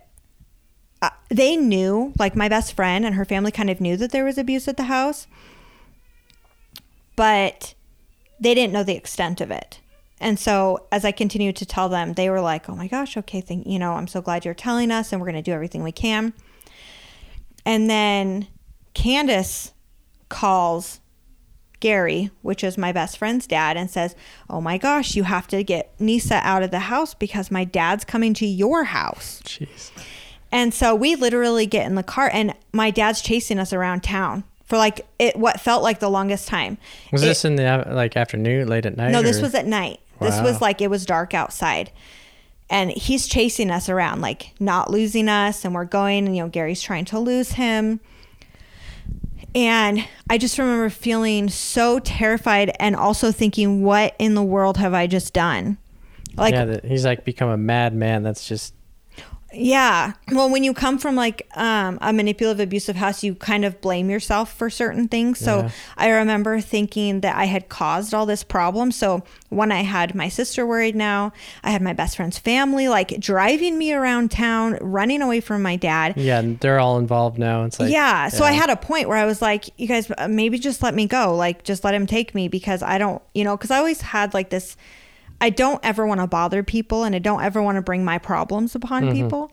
[1.03, 4.25] uh, they knew, like my best friend and her family kind of knew that there
[4.25, 5.27] was abuse at the house,
[7.17, 7.75] but
[8.41, 9.81] they didn't know the extent of it.
[10.21, 13.41] And so as I continued to tell them, they were like, "Oh my gosh, okay,
[13.41, 15.83] thank you know, I'm so glad you're telling us and we're going to do everything
[15.83, 16.33] we can."
[17.67, 18.47] And then
[18.95, 19.73] Candace
[20.29, 21.01] calls
[21.81, 24.17] Gary, which is my best friend's dad, and says,
[24.49, 28.05] Oh my gosh, you have to get Neysa out of the house because my dad's
[28.05, 29.43] coming to your house.
[29.45, 29.91] Jeez.
[30.51, 34.45] And so we literally get in the car, and my dad's chasing us around town
[34.65, 36.79] for like it what felt like the longest time.
[37.13, 39.11] Was It- this in the like afternoon, late at night?
[39.11, 40.01] no, this was at night.
[40.21, 41.91] This was like it was dark outside.
[42.71, 45.67] And he's chasing us around, like not losing us.
[45.67, 48.01] And we're going, and you know, Gary's trying to lose him.
[49.55, 54.95] And I just remember feeling so terrified and also thinking, what in the world have
[54.95, 55.79] I just done?
[56.37, 58.25] Like, yeah, he's like become a madman.
[58.25, 58.75] That's just
[59.55, 60.13] Yeah.
[60.33, 64.11] Well, when you come from like um, a manipulative, abusive house, you kind of blame
[64.11, 65.39] yourself for certain things.
[65.39, 65.71] So Yeah.
[65.97, 68.91] I remember thinking that I had caused all this problem.
[68.93, 73.19] So when I had my sister worried now, I had my best friend's family like
[73.21, 76.15] driving me around town, running away from my dad.
[76.17, 76.41] yeah.
[76.41, 77.65] and They're all involved now.
[77.65, 78.29] It's like yeah.
[78.29, 80.95] So I had a point where I was like, you guys, uh, maybe just let
[80.95, 81.35] me go.
[81.35, 84.35] Like, just let him take me because I don't, you know, because I always had
[84.35, 84.77] like this.
[85.41, 88.19] I don't ever want to bother people and I don't ever want to bring my
[88.19, 89.13] problems upon Mm-hmm.
[89.13, 89.53] people.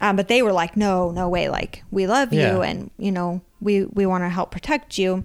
[0.00, 1.48] Um, but they were like, no, no way.
[1.48, 5.24] Like, we love you and, you know, we, we want to help protect you.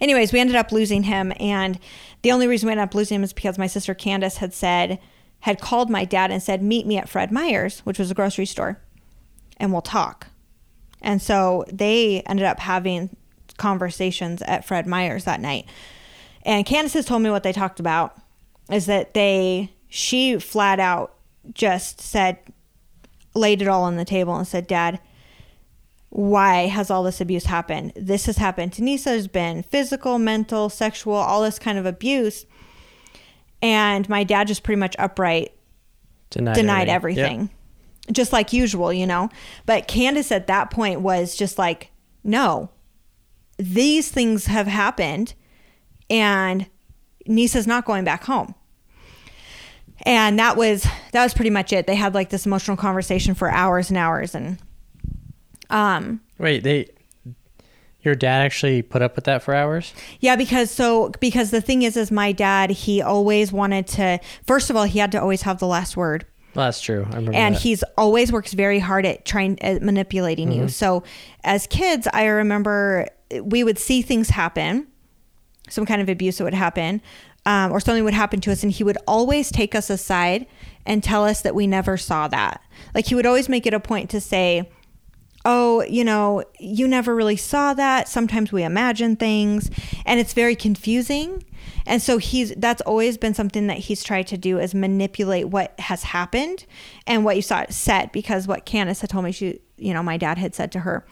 [0.00, 1.32] Anyways, we ended up losing him.
[1.38, 1.78] And
[2.22, 4.98] the only reason we ended up losing him is because my sister Candace had said,
[5.40, 8.46] had called my dad and said, meet me at Fred Meyer's, which was a grocery
[8.46, 8.80] store,
[9.56, 10.28] and we'll talk.
[11.00, 13.16] And so they ended up having
[13.56, 15.66] conversations at Fred Meyer's that night.
[16.44, 18.16] And Candace has told me what they talked about
[18.70, 21.14] is that they, she flat out
[21.54, 22.38] just said,
[23.34, 25.00] laid it all on the table and said, Dad,
[26.10, 27.92] why has all this abuse happened?
[27.96, 29.04] This has happened to Neysa.
[29.04, 32.44] There's been physical, mental, sexual, all this kind of abuse.
[33.62, 35.52] And my dad just pretty much upright
[36.30, 37.24] denied, denied everything.
[37.24, 37.50] everything.
[38.12, 39.30] just like usual, you know.
[39.64, 41.90] But Candace at that point was just like,
[42.22, 42.70] no,
[43.56, 45.34] these things have happened,
[46.10, 46.66] and
[47.28, 48.54] Neysa's not going back home.
[50.04, 51.86] And that was that was pretty much it.
[51.86, 54.58] They had like this emotional conversation for hours and hours, and
[55.70, 56.88] um, Wait, they.
[58.04, 59.94] Your dad actually put up with that for hours?
[60.18, 64.18] Yeah, because so because the thing is, is my dad he always wanted to.
[64.44, 67.04] First of all, he had to always have the last word, Well, that's true.
[67.04, 67.62] I remember and that.
[67.62, 70.66] he's always works very hard at trying at manipulating you.
[70.66, 71.04] So
[71.44, 73.06] as kids, I remember
[73.40, 74.88] we would see things happen,
[75.72, 77.00] some kind of abuse that would happen,
[77.46, 80.46] um, or something would happen to us, and he would always take us aside
[80.86, 82.62] and tell us that we never saw that.
[82.94, 84.68] Like he would always make it a point to say
[85.44, 88.08] oh, you know, you never really saw that.
[88.08, 89.70] Sometimes we imagine things
[90.06, 91.44] and it's very confusing.
[91.84, 95.78] And so he's that's always been something that he's tried to do is manipulate what
[95.80, 96.64] has happened
[97.06, 100.16] and what you saw said because what Candace had told me she you know, my
[100.16, 101.04] dad had said to her,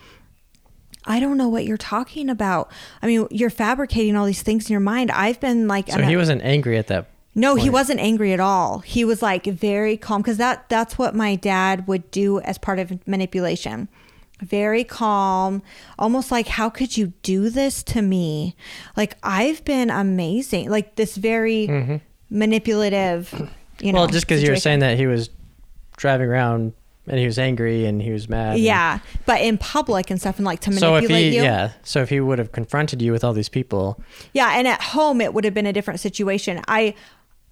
[1.05, 2.71] I don't know what you're talking about.
[3.03, 5.11] I mean, you're fabricating all these things in your mind.
[5.11, 7.07] I've been like so he wasn't angry at that.
[7.35, 8.81] no, he wasn't angry at all.
[8.81, 12.79] He was like very calm because that that's what my dad would do as part
[12.79, 13.89] of manipulation.
[14.41, 15.63] Very calm,
[15.99, 18.57] almost like how could you do this to me?
[18.97, 20.71] Like I've been amazing.
[20.71, 21.97] Like this very mm-hmm.
[22.31, 23.33] manipulative,
[23.81, 24.01] you know.
[24.01, 25.31] well, just because you were saying that he was
[25.97, 26.73] driving around
[27.11, 28.55] and he was angry and he was mad.
[28.55, 31.43] and- Yeah, but in public and stuff and like to So manipulate he, you.
[31.43, 34.01] yeah, so if he would have confronted you with all these people,
[34.33, 36.63] Yeah, and at home it would have been a different situation.
[36.69, 36.95] I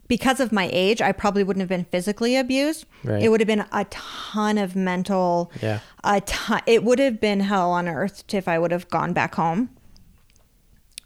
[0.06, 2.86] because of my age, I probably wouldn't have been physically abused.
[3.04, 3.22] Right.
[3.22, 5.80] It would have been a ton of mental Yeah.
[6.02, 9.34] a ton it would have been hell on earth if I would have gone back
[9.34, 9.68] home.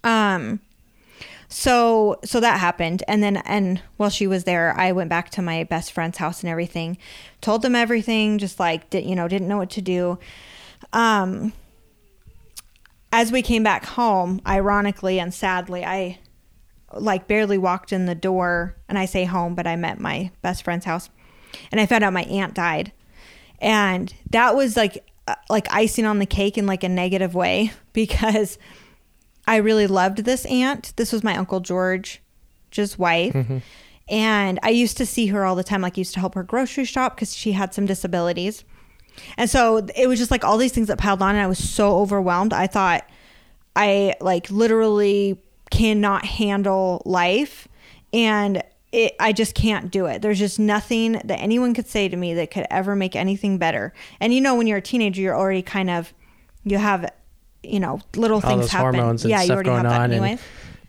[0.03, 0.59] Um
[1.53, 3.03] so so that happened.
[3.07, 6.41] And then and while she was there i went back to my best friend's house
[6.41, 6.97] and everything
[7.41, 10.17] told them everything just like did you know didn't know what to do.
[10.91, 11.53] Um
[13.11, 16.17] as we came back home ironically and sadly i
[16.91, 20.63] like barely walked in the door and i say home but i met my best
[20.63, 21.11] friend's house.
[21.71, 22.91] And i found out my aunt died.
[23.59, 27.71] And that was like uh, like icing on the cake in like a negative way
[27.93, 28.57] because
[29.45, 30.93] I really loved this aunt.
[30.95, 33.33] This was my uncle George's wife.
[33.33, 33.57] Mm-hmm.
[34.09, 35.81] And I used to see her all the time.
[35.81, 38.63] Like, I used to help her grocery shop because she had some disabilities.
[39.37, 41.35] And so it was just like all these things that piled on.
[41.35, 42.53] And I was so overwhelmed.
[42.53, 43.07] I thought
[43.75, 47.67] I like literally cannot handle life.
[48.11, 50.21] And it, I just can't do it.
[50.21, 53.93] There's just nothing that anyone could say to me that could ever make anything better.
[54.19, 56.13] And you know, when you're a teenager, you're already kind of,
[56.63, 57.11] you have,
[57.63, 58.95] you know, little all things those happen.
[58.95, 60.31] hormones and yeah, you stuff already going have that on, anyway.
[60.31, 60.39] and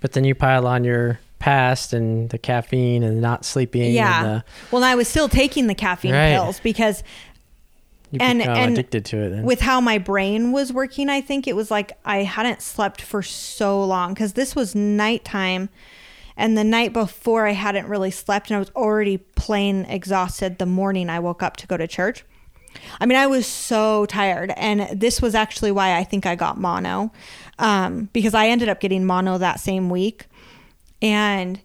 [0.00, 3.92] but then you pile on your past and the caffeine and not sleeping.
[3.92, 4.18] Yeah.
[4.24, 6.32] and the, well, I was still taking the caffeine Right.
[6.34, 7.02] pills because
[8.10, 9.30] you And- and addicted to it.
[9.30, 9.42] Then.
[9.44, 13.22] with how my brain was working, I think it was like I hadn't slept for
[13.22, 15.68] so long because this was nighttime.
[16.36, 20.66] And the night before, I hadn't really slept and I was already plain exhausted the
[20.66, 22.24] morning I woke up to go to church.
[23.00, 24.52] I mean, I was so tired.
[24.56, 27.12] And this was actually why I think I got mono
[27.58, 30.26] um, because I ended up getting mono that same week.
[31.02, 31.60] And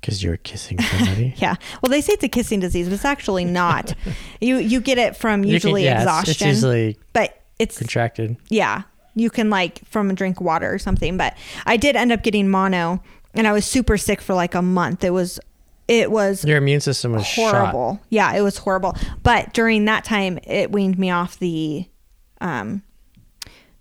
[0.00, 1.34] because you're kissing somebody.
[1.38, 3.94] yeah, well, they say it's a kissing disease, but it's actually not.
[4.40, 8.36] you you get it from You can- usually yeah, exhaustion, It's, easily but it's contracted.
[8.48, 8.82] yeah,
[9.14, 11.16] you can like from drink water or something.
[11.16, 13.02] But I did end up getting mono,
[13.34, 15.02] and I was super sick for like a month.
[15.04, 15.40] It was
[15.88, 17.52] it was Your immune system was shot.
[17.54, 18.00] horrible.
[18.10, 18.96] Yeah, it was horrible.
[19.22, 21.86] But during that time, it weaned me off the
[22.40, 22.82] um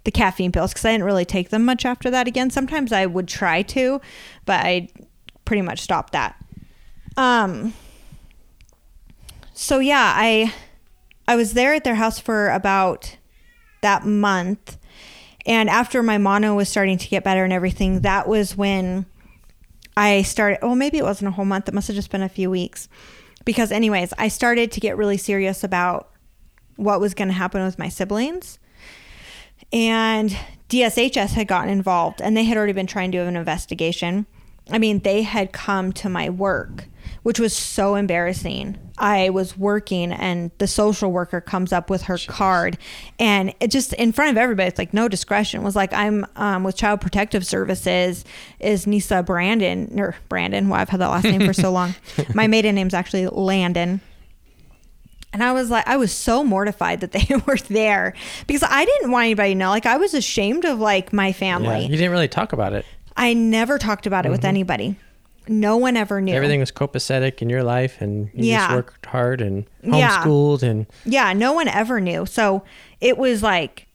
[0.03, 2.49] the caffeine pills because I didn't really take them much after that again.
[2.51, 3.99] Sometimes I would try to,
[4.45, 4.87] but I
[5.45, 6.35] pretty much stopped that.
[7.17, 7.73] Um
[9.53, 10.53] so yeah, I
[11.27, 13.17] I was there at their house for about
[13.81, 14.77] that month.
[15.47, 19.05] And after my mono was starting to get better and everything, that was when
[19.97, 20.59] I started.
[20.61, 21.67] Well, maybe it wasn't a whole month.
[21.67, 22.89] It must have just been a few weeks.
[23.45, 26.09] Because, anyways, I started to get really serious about
[26.75, 28.59] what was going to happen with my siblings.
[29.71, 30.35] And
[30.69, 34.25] DSHS had gotten involved and they had already been trying to do an investigation.
[34.71, 36.85] I mean, they had come to my work,
[37.25, 38.77] which was so embarrassing.
[38.99, 42.77] I was working and the social worker comes up with her card
[43.17, 46.63] and it just in front of everybody, it's like no discretion was like, I'm um,
[46.63, 48.25] with Child Protective Services
[48.59, 50.69] is Neysa Brandon or Brandon.
[50.69, 51.95] Well, I've had that last name for so long.
[52.35, 54.01] My maiden name's actually Landon.
[55.33, 58.13] And I was like, I was so mortified that they were there
[58.45, 59.69] because I didn't want anybody to know.
[59.69, 61.81] Like, I was ashamed of like my Yeah, family.
[61.85, 62.85] you didn't really talk about it.
[63.17, 64.31] I never talked about it Mm-hmm.
[64.33, 64.95] with anybody.
[65.47, 66.33] No one ever knew.
[66.33, 68.59] Everything was copacetic in your life, and you Yeah.
[68.67, 70.09] just worked hard and Yeah.
[70.23, 72.25] homeschooled, and Yeah, no one ever knew.
[72.25, 72.63] So
[73.01, 73.87] it was like,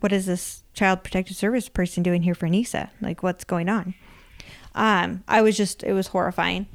[0.00, 2.90] what is this child protective service person doing here for Neysa?
[3.00, 3.94] Like, what's going on?
[4.74, 6.66] Um, I was just, it was horrifying.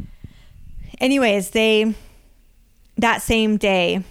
[0.99, 1.93] Anyways, they,
[2.97, 4.03] that same day,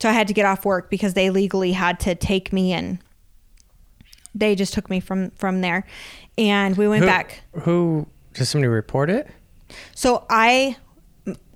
[0.00, 2.98] so I had to get off work because they legally had to take me and
[4.34, 5.86] they just took me from from there
[6.36, 9.26] and we went who, back Who did somebody report it?
[9.94, 10.76] So i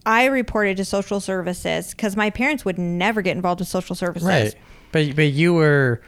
[0.07, 4.27] i reported to social services because my parents would never get involved with social services
[4.29, 4.55] Right,
[4.93, 6.01] but but you were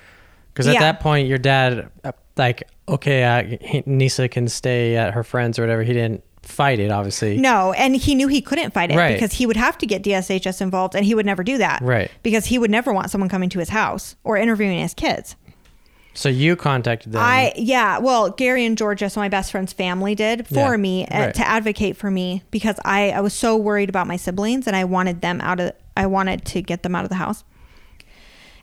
[0.53, 0.81] because at Yeah.
[0.81, 3.43] that point your dad uh, like okay, uh,
[3.87, 5.83] Neysa can stay at her friends or whatever.
[5.85, 7.39] He didn't fight it, obviously.
[7.39, 9.15] No, and he knew he couldn't fight it Right.
[9.15, 11.81] because he would have to get DSHS involved, and he would never do that.
[11.81, 12.11] Right.
[12.25, 15.37] Because he would never want someone coming to his house or interviewing his kids.
[16.15, 17.23] So you contacted them.
[17.23, 21.07] I yeah, well, Gary and Georgia, so my best friend's family did for Yeah, me
[21.07, 21.35] uh, right.
[21.35, 24.85] to advocate for me because I I was so worried about my siblings and I
[24.85, 27.45] wanted them out of I wanted to get them out of the house.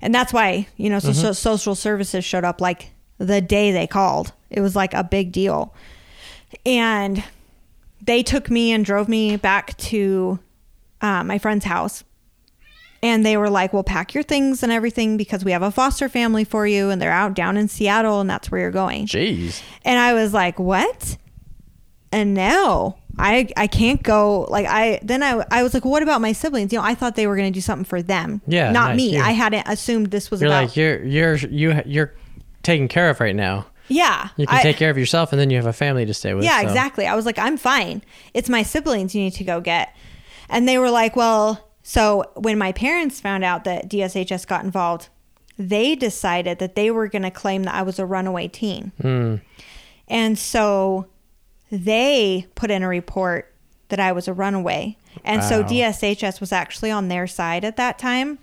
[0.01, 1.21] And that's why, you know, so, Mm-hmm.
[1.21, 4.31] so social services showed up like the day they called.
[4.49, 5.73] It was like a big deal.
[6.65, 7.23] And
[8.01, 10.39] they took me and drove me back to
[11.01, 12.03] uh, my friend's house.
[13.01, 16.09] And they were like, well, pack your things and everything because we have a foster
[16.09, 16.89] family for you.
[16.89, 19.05] And they're out down in Seattle and that's where you're going.
[19.05, 19.61] Jeez.
[19.85, 21.17] And I was like, what?
[22.11, 24.41] And no, I, I can't go.
[24.49, 26.73] Like, I, then I, I was like, what about my siblings?
[26.73, 28.41] You know, I thought they were going to do something for them.
[28.47, 29.13] Yeah, Not nice, me.
[29.13, 29.25] yeah.
[29.25, 30.63] I hadn't assumed this was You're about.
[30.69, 32.13] like you're you're you you're
[32.63, 33.67] taken care of right now.
[33.87, 34.29] yeah.
[34.37, 36.33] You can I- take care of yourself, and then you have a family to stay
[36.33, 36.43] with.
[36.43, 37.05] Yeah, so- exactly.
[37.07, 38.01] I was like, I'm fine.
[38.33, 39.95] It's my siblings you need to go get.
[40.49, 45.09] And they were like, well, so when my parents found out that DSHS got involved,
[45.57, 48.91] they decided that they were going to claim that I was a runaway teen.
[49.01, 49.37] Hmm.
[50.07, 51.07] And so
[51.71, 53.51] they put in a report
[53.87, 54.97] that I was a runaway.
[55.23, 55.67] And so Wow.
[55.67, 58.37] DSHS was actually on their side at that time.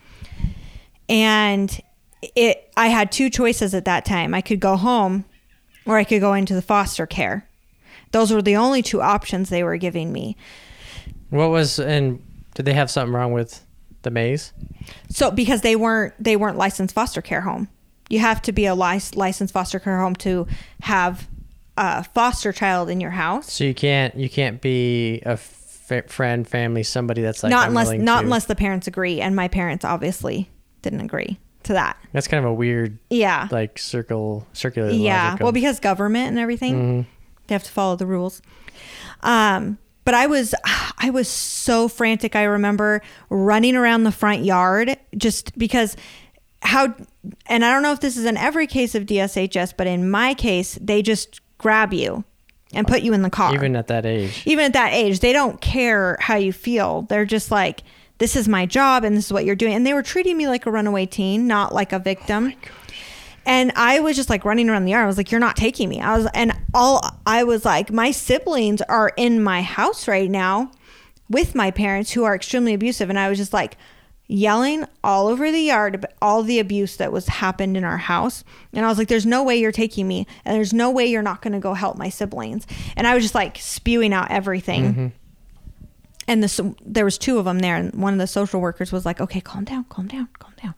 [1.09, 1.81] And
[2.35, 4.35] it I had two choices at that time.
[4.35, 5.25] I could go home
[5.87, 7.49] or I could go into the foster care.
[8.11, 10.37] Those were the only two options they were giving me.
[11.31, 12.21] What was and
[12.57, 13.65] did they have something wrong with
[14.03, 14.53] the Mays?
[15.09, 17.69] So because they weren't they weren't licensed foster care home.
[18.09, 20.47] You have to be a lic- licensed foster care home to
[20.83, 21.29] have
[21.77, 23.53] a foster child in your house.
[23.53, 27.93] So you can't you can't be a f- friend, family, somebody that's like not unless
[27.93, 30.51] not to- unless the parents agree and my parents obviously
[30.83, 31.97] didn't agree to that.
[32.13, 33.49] That's kind of a weird Yeah.
[33.51, 34.91] like circle circular.
[34.91, 35.37] yeah.
[35.41, 37.07] Well, because government and everything, Mhm.
[37.49, 38.41] they have to follow the rules.
[39.23, 40.55] Um, but I was
[40.99, 42.35] I was so frantic.
[42.35, 45.95] I remember running around the front yard just because
[46.63, 46.95] how
[47.45, 50.33] and I don't know if this is in every case of DSHS, but in my
[50.33, 52.25] case, they just grab you
[52.73, 53.55] and put you in the car.
[53.55, 54.43] even at that age.
[54.47, 57.03] even at that age, they don't care how you feel.
[57.03, 57.83] They're just like,
[58.19, 59.75] this is my job and this is what you're doing.
[59.75, 62.55] And they were treating me like a runaway teen, not like a victim.
[62.55, 62.69] Oh
[63.47, 65.05] and I was just like running around the yard.
[65.05, 66.01] I was like, you're not taking me.
[66.01, 70.73] I was, and all I was like, my siblings are in my house right now
[71.31, 73.09] with my parents who are extremely abusive.
[73.09, 73.77] And I was just like,
[74.29, 78.43] yelling all over the yard about all the abuse that was happened in our house.
[78.73, 80.27] And i was like there's no way you're taking me.
[80.45, 82.67] And there's no way you're not going to go help my siblings.
[82.97, 84.83] And i was just like spewing out everything.
[84.85, 85.07] Mm-hmm.
[86.27, 87.77] And this there was two of them there.
[87.77, 90.75] And one of the social workers was like okay calm down calm down calm down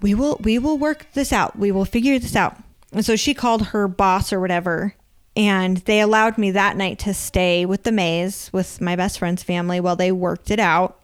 [0.00, 2.56] we will we will work this out we will figure this out
[2.92, 4.94] and so she called her boss or whatever
[5.36, 9.42] and they allowed me that night to stay with the Mays with my best friend's
[9.42, 11.00] family while they worked it out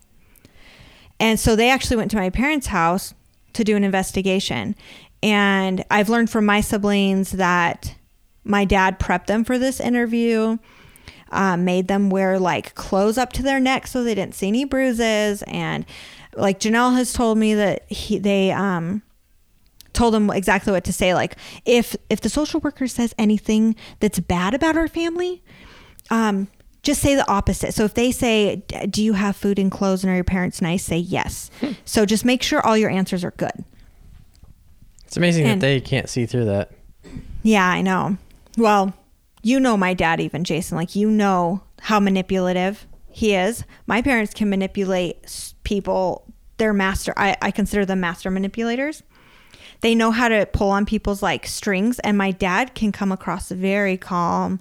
[1.23, 3.15] and so they actually went to my parents' house
[3.53, 4.75] to do an investigation.
[5.23, 7.95] And I've learned from my siblings that
[8.43, 10.59] my dad prepped them for this interview,
[11.31, 14.65] uh, made them wear like clothes up to their neck so they didn't see any
[14.65, 15.43] bruises.
[15.47, 15.87] And
[16.35, 19.03] like Janelle has told me that he, they, um,
[19.93, 21.13] told them exactly what to say.
[21.15, 25.43] Like if, if the social worker says anything that's bad about our family,
[26.11, 26.49] um,
[26.83, 27.75] just say the opposite.
[27.75, 28.57] So if they say,
[28.91, 31.49] "Do you have food and clothes and are your parents nice?" say yes.
[31.85, 33.65] so just make sure all your answers are good.
[35.07, 36.73] It's amazing And- that they can't see through that.
[37.43, 38.17] Yeah, I know.
[38.57, 38.95] Well,
[39.43, 43.65] you know my dad even Jason, like you know how manipulative he is.
[43.87, 46.25] My parents can manipulate people.
[46.59, 49.03] They're master I, I consider them master manipulators.
[49.81, 53.51] They know how to pull on people's like strings and my dad can come across
[53.51, 54.61] very calm,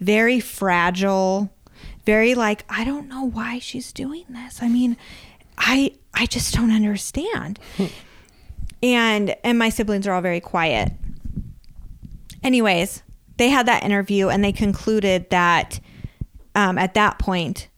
[0.00, 1.52] very fragile,
[2.06, 4.62] very like I don't know why she's doing this.
[4.62, 4.96] I mean,
[5.58, 7.58] I I just don't understand.
[8.82, 10.92] and and my siblings are all very quiet
[12.42, 13.02] anyways,
[13.36, 15.80] they had that interview and they concluded that
[16.54, 17.68] um, at that point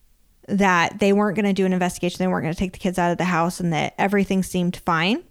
[0.49, 2.99] that they weren't going to do an investigation, they weren't going to take the kids
[2.99, 5.22] out of the house, and that everything seemed fine.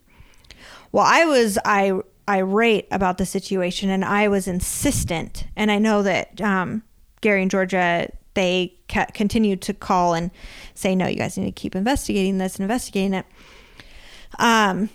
[0.92, 2.00] Well, I was I
[2.30, 5.46] irate about the situation, and I was insistent.
[5.56, 6.84] And I know that um,
[7.22, 10.32] Gary and Georgia they ca- continued to call and
[10.74, 13.26] say, "No, you guys need to keep investigating this and investigating it."
[14.40, 14.90] Um.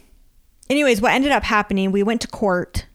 [0.71, 1.93] Anyways, what ended up happening?
[1.93, 2.87] We went to court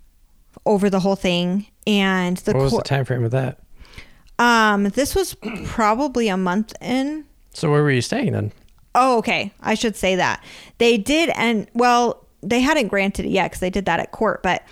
[0.65, 3.59] over the whole thing, and the what was the time frame of that?
[4.43, 5.35] Um, this was
[5.65, 7.23] probably a month in.
[7.53, 8.51] So where were you staying then?
[8.93, 9.53] Oh, okay.
[9.61, 10.43] I should say that
[10.79, 14.43] they did, and well, they hadn't granted it yet because they did that at court,
[14.43, 14.63] but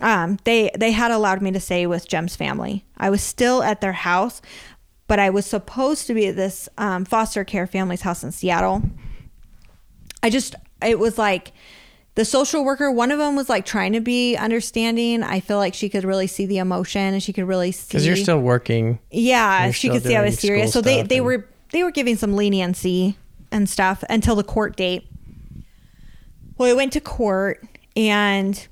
[0.00, 2.84] um, they they had allowed me to stay with Jem's family.
[2.96, 4.40] I was still at their house,
[5.08, 8.82] but I was supposed to be at this um, foster care family's house in Seattle.
[10.22, 11.52] I just it was like
[12.16, 15.22] the social worker one of them was like trying to be understanding.
[15.22, 18.06] I feel like she could really see the emotion and she could really see Because
[18.06, 18.98] you're still working.
[19.10, 20.72] yeah she could see I was serious.
[20.72, 23.16] so they they were they were giving some leniency
[23.52, 25.06] and stuff until the court date.
[26.58, 27.64] Well we went to court
[27.94, 28.66] and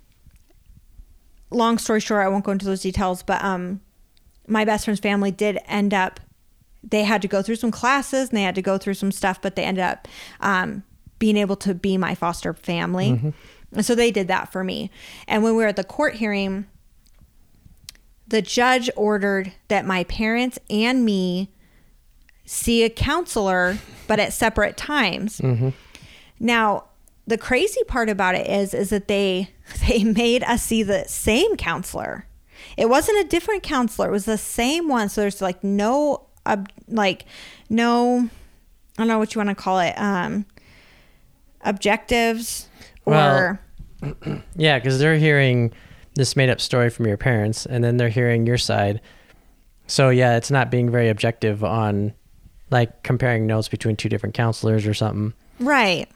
[1.50, 3.80] long story short i won't go into those details but um
[4.48, 6.18] my best friend's family did end up
[6.82, 9.40] they had to go through some classes and they had to go through some stuff
[9.40, 10.08] but they ended up
[10.40, 10.82] um,
[11.18, 13.32] being able to be my foster family.
[13.72, 14.90] And so they did that for me.
[15.26, 16.66] And when we were at the court hearing
[18.26, 21.50] the judge ordered that my parents and me
[22.46, 25.40] see a counselor but at separate times.
[26.40, 26.84] Now
[27.26, 29.50] the crazy part about it is is that they
[29.88, 32.26] they made us see the same counselor.
[32.76, 34.08] It wasn't a different counselor.
[34.08, 35.08] It was the same one.
[35.08, 37.24] So there's like no ob- like
[37.70, 38.28] no
[38.96, 40.44] i don't know what you want to call it um
[41.64, 42.68] objectives
[43.04, 43.60] or
[44.02, 44.14] Well,
[44.56, 45.72] Yeah, because they're hearing
[46.14, 49.00] this made up story from your parents, and then they're hearing your side.
[49.86, 52.14] So yeah, it's not being very objective on
[52.70, 55.32] like comparing notes between two different counselors or something.
[55.60, 56.08] right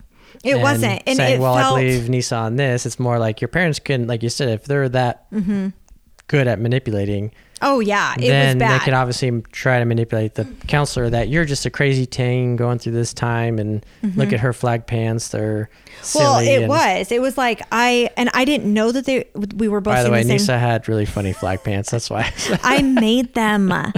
[0.45, 2.87] it and wasn't and saying, it well, felt I believe Neysa on this.
[2.87, 5.69] It's more like your parents can, like you said, if they're that Mm-hmm.
[6.29, 7.33] good at manipulating,
[7.63, 11.29] oh yeah it was then bad they can obviously try to manipulate the counselor that
[11.29, 13.85] you're just a crazy teen going through this time, and
[14.17, 15.29] look at her flag pants.
[15.29, 15.71] They're
[16.03, 16.25] silly.
[16.25, 16.29] Mm-hmm.
[16.29, 19.69] well it and- was it was like i and i didn't know that they we
[19.69, 21.91] were both By the way, the Neysa had really funny flag pants.
[21.91, 22.33] That's why.
[22.63, 23.73] I made them.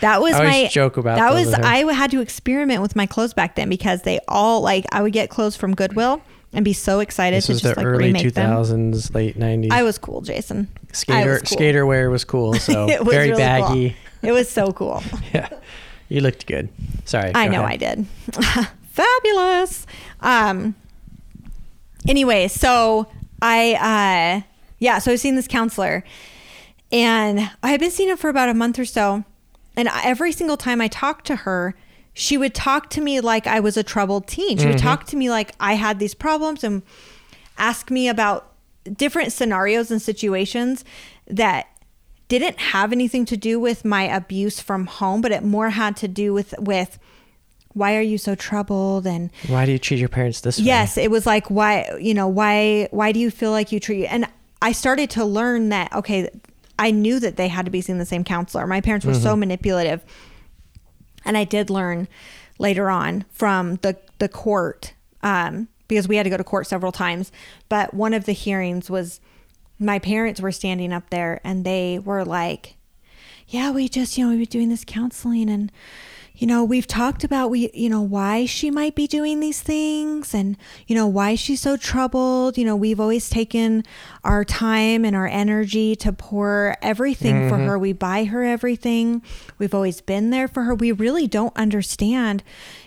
[0.00, 1.54] That was my joke about that was.
[1.54, 5.14] I had to experiment with my clothes back then because they all like I would
[5.14, 6.20] get clothes from Goodwill
[6.56, 8.50] and be so excited This to was just the like early remake them.
[8.50, 9.70] 2000s, late 90s.
[9.70, 10.66] I was cool, Jason.
[10.92, 11.46] Skater cool.
[11.46, 13.68] skater wear was cool, so It was very really cool.
[13.68, 13.96] baggy.
[14.22, 15.02] It was so cool.
[15.34, 15.48] Yeah,
[16.08, 16.68] you looked good.
[17.04, 17.72] Sorry, I know ahead.
[17.72, 18.06] I did.
[18.90, 19.86] Fabulous.
[20.20, 20.74] Um
[22.08, 23.06] anyway, so
[23.42, 23.74] I
[24.42, 24.46] uh
[24.78, 26.04] yeah, so I've seen this counselor
[26.92, 29.24] and I had been seeing her for about a month or so.
[29.76, 31.74] And every single time I talked to her,
[32.18, 34.56] she would talk to me like I was a troubled teen.
[34.56, 34.86] She would mm-hmm.
[34.86, 36.82] talk to me like I had these problems and
[37.58, 38.54] ask me about
[38.90, 40.82] different scenarios and situations
[41.26, 41.66] that
[42.28, 46.08] didn't have anything to do with my abuse from home, but it more had to
[46.08, 46.98] do with with
[47.74, 50.64] why are you so troubled and Why do you treat your parents this way?
[50.64, 54.06] yes it was like why you know why why do you feel like you treat
[54.06, 54.26] and
[54.62, 56.30] i started to learn that okay
[56.78, 59.32] i knew that they had to be seeing the same counselor my parents were so
[59.32, 59.40] mm-hmm.
[59.40, 60.02] manipulative
[61.26, 62.08] and i did learn
[62.58, 66.92] later on from the the court um, because we had to go to court several
[66.92, 67.32] times.
[67.68, 69.20] But one of the hearings was
[69.78, 72.76] my parents were standing up there and they were like
[73.48, 75.70] yeah, we just, you know, we were doing this counseling and,
[76.36, 80.34] you know, we've talked about we, you know, why she might be doing these things
[80.34, 80.56] and,
[80.86, 82.58] you know, why she's so troubled.
[82.58, 83.84] You know, we've always taken
[84.22, 87.66] our time and our energy to pour everything for mm-hmm.
[87.66, 87.78] her.
[87.78, 89.22] We buy her everything.
[89.58, 90.74] We've always been there for her.
[90.74, 92.42] We really don't understand,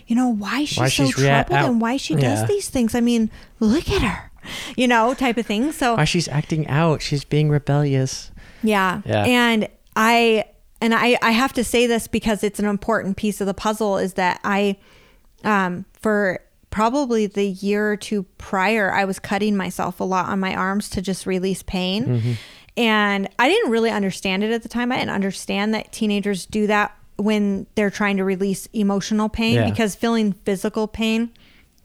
[0.06, 2.46] you know, why she's Why so she's troubled out- and why she does yeah.
[2.46, 2.94] these things.
[2.94, 4.30] I mean, look at her,
[4.76, 5.72] you know, type of thing.
[5.72, 7.02] So Why she's acting out?
[7.02, 8.30] She's being rebellious.
[8.62, 9.02] yeah.
[9.04, 9.24] Yeah.
[9.24, 10.44] And I
[10.80, 13.98] and I I have to say this because it's an important piece of the puzzle
[13.98, 14.76] is that I
[15.44, 20.38] um for probably the year or two prior I was cutting myself a lot on
[20.40, 22.06] my arms to just release pain.
[22.06, 22.32] Mm-hmm.
[22.76, 24.92] And I didn't really understand it at the time.
[24.92, 29.68] I didn't understand that teenagers do that when they're trying to release emotional pain Yeah.
[29.68, 31.30] because feeling physical pain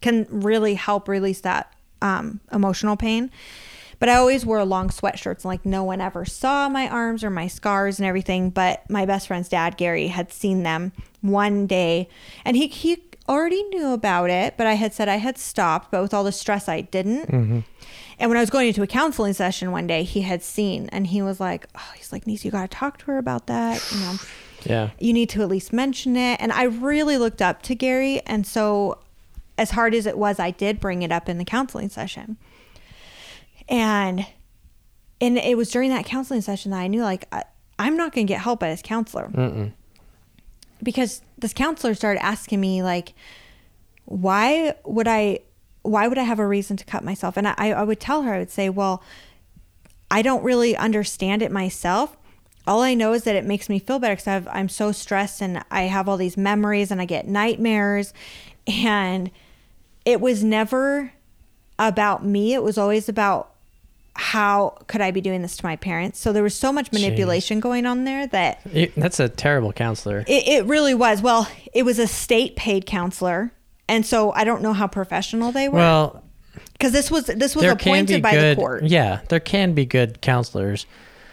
[0.01, 3.31] can really help release that um, emotional pain.
[3.99, 7.29] But I always wore long sweatshirts, and like no one ever saw my arms or
[7.29, 8.49] my scars and everything.
[8.49, 10.91] But my best friend's dad, Gary, had seen them
[11.21, 12.09] one day,
[12.43, 16.01] and he he already knew about it, but I had said I had stopped, but
[16.01, 17.25] with all the stress, I didn't.
[17.27, 17.59] Mm-hmm.
[18.19, 21.07] And when I was going into a counseling session one day, he had seen and
[21.07, 23.83] he was like, oh, he's like, Niece, you got to talk to her about that.
[23.91, 24.15] You know,
[24.63, 24.89] Yeah.
[24.99, 26.39] you need to at least mention it.
[26.39, 28.21] And I really looked up to Gary.
[28.25, 28.99] And so,
[29.57, 32.37] as hard as it was, I did bring it up in the counseling session.
[33.67, 34.25] And
[35.21, 37.43] and it was during that counseling session that I knew like I,
[37.79, 39.27] I'm not going to get help by this counselor.
[39.29, 39.71] Mm-mm.
[40.83, 43.13] because this counselor started asking me like
[44.05, 45.39] why would i
[45.81, 47.37] why would i have a reason to cut myself?
[47.37, 49.01] And i, I would tell her i would say well
[50.11, 52.15] i don't really understand it myself.
[52.67, 55.63] All i know is that it makes me feel better because i'm so stressed and
[55.71, 58.13] i have all these memories and i get nightmares.
[58.67, 59.31] And
[60.05, 61.13] it was never
[61.79, 62.53] about me.
[62.53, 63.54] It was always about
[64.17, 67.59] how could i be doing this to my parents so there was so much manipulation
[67.59, 70.19] going on there that You- That's a terrible counselor.
[70.27, 71.21] it, it really was.
[71.21, 73.51] Well, it was a state paid counselor.
[73.87, 75.77] And so I don't know how professional they were.
[75.77, 76.23] Well,
[76.73, 78.57] Because this was this was there can be appointed by good.
[78.57, 78.83] the court.
[78.85, 80.85] Yeah, there can be good counselors,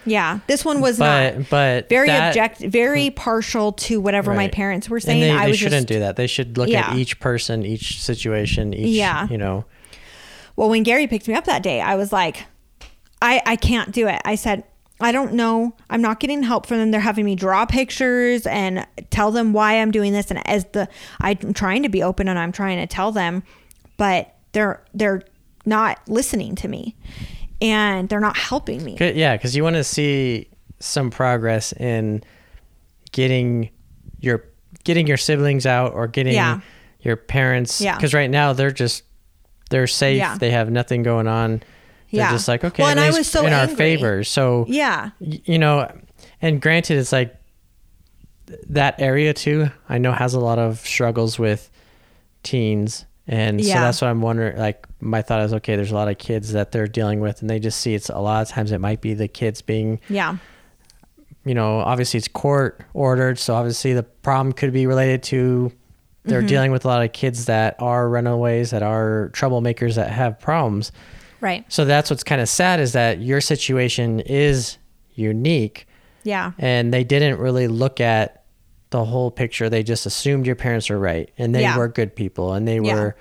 [0.05, 0.41] Yeah.
[0.49, 3.14] This one was but not but very that- object very hmm.
[3.14, 5.20] partial to whatever my parents were And saying.
[5.20, 6.16] they, I they was shouldn't just, do that.
[6.16, 6.91] They should look Yeah.
[6.91, 9.28] at each person, each situation, each Yeah.
[9.28, 9.64] you know.
[10.57, 12.45] Well, when Gary picked me up that day, I was like,
[13.23, 14.20] I, I can't do it.
[14.25, 14.64] I said,
[15.01, 15.75] I don't know.
[15.91, 16.91] I'm not getting help from them.
[16.91, 20.31] They're having me draw pictures and tell them why I'm doing this.
[20.31, 20.89] And as the
[21.20, 23.43] I'm trying to be open and I'm trying to tell them,
[23.97, 25.23] but they're they're
[25.64, 26.95] not listening to me,
[27.61, 28.97] and they're not helping me.
[28.97, 30.49] 'Cause- Yeah, because you want to see
[30.81, 32.23] some progress in
[33.12, 33.70] getting
[34.20, 34.45] your
[34.85, 36.61] getting your siblings out or getting Yeah.
[37.01, 37.81] your parents.
[37.81, 37.97] Yeah.
[37.97, 39.05] Because right now they're just
[39.70, 40.18] they're safe.
[40.18, 40.37] Yeah.
[40.39, 41.62] They have nothing going on.
[42.13, 42.31] They're Yeah.
[42.33, 44.23] just like okay, Well, and I was so in our favor.
[44.23, 45.91] So Yeah, you know,
[46.41, 47.35] and granted, it's like
[48.69, 49.71] that area too.
[49.89, 51.71] I know has a lot of struggles with
[52.43, 54.57] teens, and so that's what I'm wondering.
[54.59, 57.49] Like my thought is, okay, there's a lot of kids that they're dealing with, and
[57.49, 60.37] they just see it's a lot of times it might be the kids being, yeah,
[61.45, 65.73] you know, obviously it's court ordered, so obviously the problem could be related to
[66.25, 66.47] they're Mm-hmm.
[66.47, 70.93] dealing with a lot of kids that are runaways, that are troublemakers, that have problems.
[71.43, 71.64] Right.
[71.70, 74.78] So that's what's kind of sad is that your situation is
[75.14, 75.86] unique
[76.22, 78.45] Yeah, and they didn't really look at
[78.90, 79.68] the whole picture.
[79.68, 81.76] They just assumed your parents were right and they Yeah.
[81.76, 82.95] were good people and they Yeah.
[82.95, 83.16] were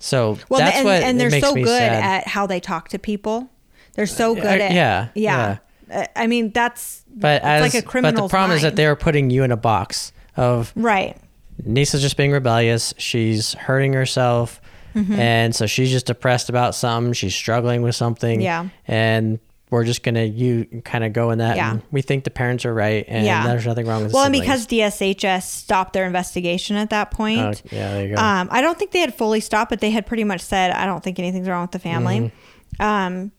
[0.00, 2.02] so well, that's and, what and they're so good sad.
[2.02, 3.48] at how they talk to people.
[3.94, 5.58] They're so good Uh, at yeah, yeah.
[5.92, 8.22] Uh, I mean, that's but as like a criminal.
[8.22, 11.16] but the problem is that they were putting you in a box of right.
[11.62, 12.94] Neysa's just being rebellious.
[12.96, 14.61] She's hurting herself.
[14.94, 15.12] Mm-hmm.
[15.14, 17.12] And so she's just depressed about something.
[17.12, 18.40] She's struggling with something.
[18.40, 18.68] Yeah.
[18.86, 19.38] And
[19.70, 21.56] we're just going to you kind of go in that.
[21.56, 21.70] Yeah.
[21.72, 23.06] And we think the parents are right.
[23.08, 23.46] And Yeah.
[23.46, 27.68] there's nothing wrong with Well, and because DSHS stopped their investigation at that point, Oh,
[27.74, 28.20] yeah, there you go.
[28.22, 30.84] um, I don't think they had fully stopped, but they had pretty much said, "I
[30.84, 32.32] don't think anything's wrong with the family."
[32.78, 32.82] Mm-hmm.
[32.82, 33.32] Um,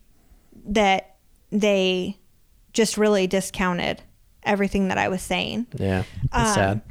[0.66, 1.18] that
[1.51, 2.18] they
[2.72, 4.01] just really discounted
[4.43, 5.68] everything that I was saying.
[5.78, 6.04] yeah.
[6.24, 6.82] It's um, sad.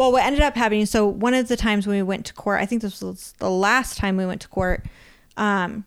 [0.00, 2.58] Well, what ended up happening, so one of the times when we went to court,
[2.58, 4.86] I think this was the last time we went to court.
[5.36, 5.84] Um,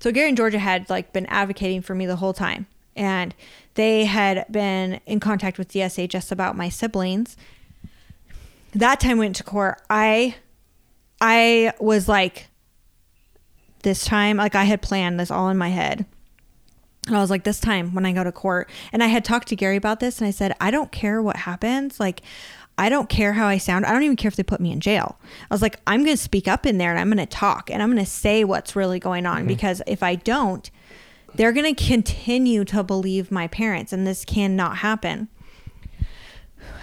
[0.00, 2.66] so Gary and Georgia had like been advocating for me the whole time,
[2.96, 3.36] and
[3.74, 7.36] they had been in contact with DSHS about my siblings.
[8.74, 10.34] That time went to court, I,
[11.20, 12.48] I was like,
[13.84, 16.04] this time, like I had planned this all in my head.
[17.06, 19.46] And I was like, this time when I go to court, and I had talked
[19.48, 22.00] to Gary about this, and I said, I don't care what happens.
[22.00, 22.22] Like,
[22.78, 23.86] I don't care how I sound.
[23.86, 25.18] I don't even care if they put me in jail.
[25.50, 27.70] I was like, I'm going to speak up in there and I'm going to talk
[27.70, 30.70] and I'm going to say what's really going on because if I don't,
[31.36, 35.28] they're going to continue to believe my parents, and this cannot happen.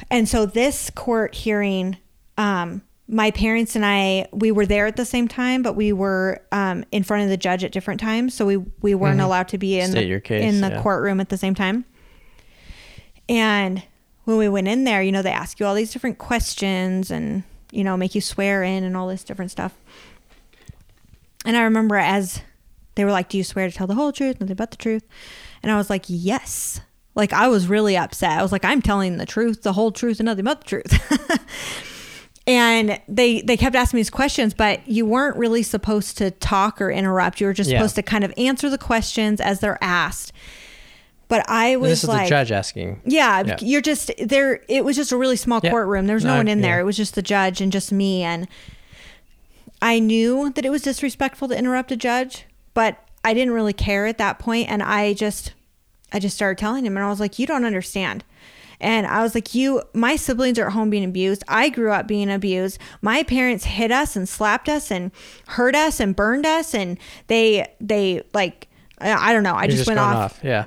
[0.09, 1.97] And so, this court hearing,
[2.37, 6.41] um, my parents and I, we were there at the same time, but we were
[6.51, 9.57] um, in front of the judge at different times, so we we weren't allowed to
[9.57, 10.81] be in State the your case, in the yeah.
[10.81, 11.85] courtroom at the same time.
[13.27, 13.83] And
[14.26, 17.43] when we went in there, you know, they ask you all these different questions and
[17.71, 19.74] you know make you swear in and all this different stuff.
[21.45, 22.41] And I remember as
[22.95, 25.03] they were like, "Do you swear to tell the whole truth, nothing but the truth?"
[25.61, 26.82] And I was like, "Yes."
[27.15, 28.39] Like I was really upset.
[28.39, 31.39] I was like, "I'm telling the truth, the whole truth, and nothing but the truth."
[32.47, 36.82] and they they kept asking me these questions, but you weren't really supposed to talk
[36.82, 37.39] or interrupt.
[37.39, 37.78] You were just Yeah.
[37.80, 40.32] supposed to kind of answer the questions as they're asked.
[41.34, 43.01] But I was this is like, the judge asking.
[43.05, 43.55] yeah, Yeah.
[43.61, 44.59] you're just there.
[44.67, 45.71] It was just a really small Yeah.
[45.71, 46.05] courtroom.
[46.05, 46.75] There was no No, one in there.
[46.75, 46.81] yeah.
[46.81, 48.21] It was just the judge and just me.
[48.21, 48.47] And
[49.81, 54.05] I knew that it was disrespectful to interrupt a judge, but I didn't really care
[54.05, 54.69] at that point.
[54.69, 55.53] And I just,
[56.11, 58.23] I just started telling him, and I was like, "You don't understand."
[58.79, 61.41] And I was like, You, my siblings are at home being abused.
[61.47, 62.77] I grew up being abused.
[63.01, 65.11] My parents hit us and slapped us and
[65.47, 66.73] hurt us and burned us.
[66.75, 68.67] And they, they like,
[68.99, 69.53] I don't know.
[69.53, 70.65] I You're just, went going off Yeah.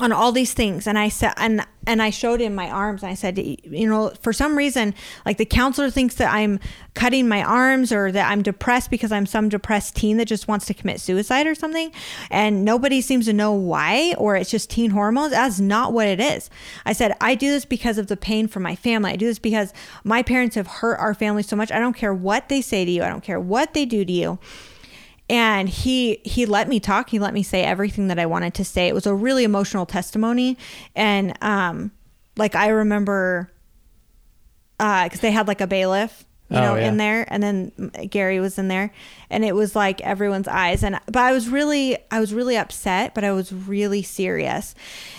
[0.00, 0.86] On all these things.
[0.86, 3.02] And i said and and i showed him my arms.
[3.02, 4.94] And i said you know for some reason
[5.24, 6.58] like the counselor thinks that i'm
[6.94, 10.66] cutting my arms or that i'm depressed because i'm some depressed teen that just wants
[10.66, 11.92] to commit suicide or something.
[12.30, 15.32] And nobody seems to know why or it's just teen hormones.
[15.32, 16.50] That's not what it is.
[16.84, 19.12] I said i do this because of the pain for my family.
[19.12, 19.72] I do this because
[20.04, 21.70] my parents have hurt our family so much.
[21.70, 23.02] I don't care what they say to you.
[23.02, 24.38] I don't care what they do to you
[25.30, 27.08] and he he let me talk.
[27.08, 28.88] He let me say everything that i wanted to say.
[28.88, 30.58] It was a really emotional testimony.
[30.96, 31.92] And um
[32.36, 33.50] like i remember
[34.80, 36.88] uh because they had like a bailiff you Oh, know yeah.
[36.88, 37.24] in there.
[37.32, 38.92] And then gary was in there.
[39.30, 40.82] And it was like everyone's eyes.
[40.82, 44.74] And but i was really i was really upset but i was really serious.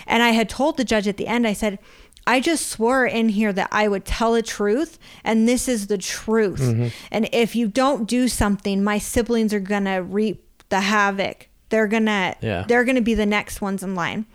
[0.06, 1.78] And i had told the judge at the end i said
[2.26, 5.98] I just swore in here that I would tell the truth, and this is the
[5.98, 6.60] truth.
[6.60, 6.88] Mm-hmm.
[7.10, 11.48] And if you don't do something, my siblings are gonna reap the havoc.
[11.70, 12.64] They're gonna, Yeah.
[12.68, 14.26] they're gonna be the next ones in line.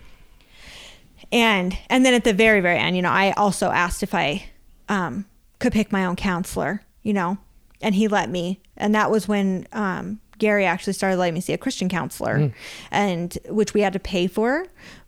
[1.32, 4.46] And and then at the very very end, you know, I also asked if I
[4.90, 5.26] um,
[5.60, 7.38] could pick my own counselor, you know,
[7.82, 8.62] and he let me.
[8.78, 12.54] And that was when um, Gary actually started letting me see a Christian counselor,
[12.92, 14.68] and which we had to pay for,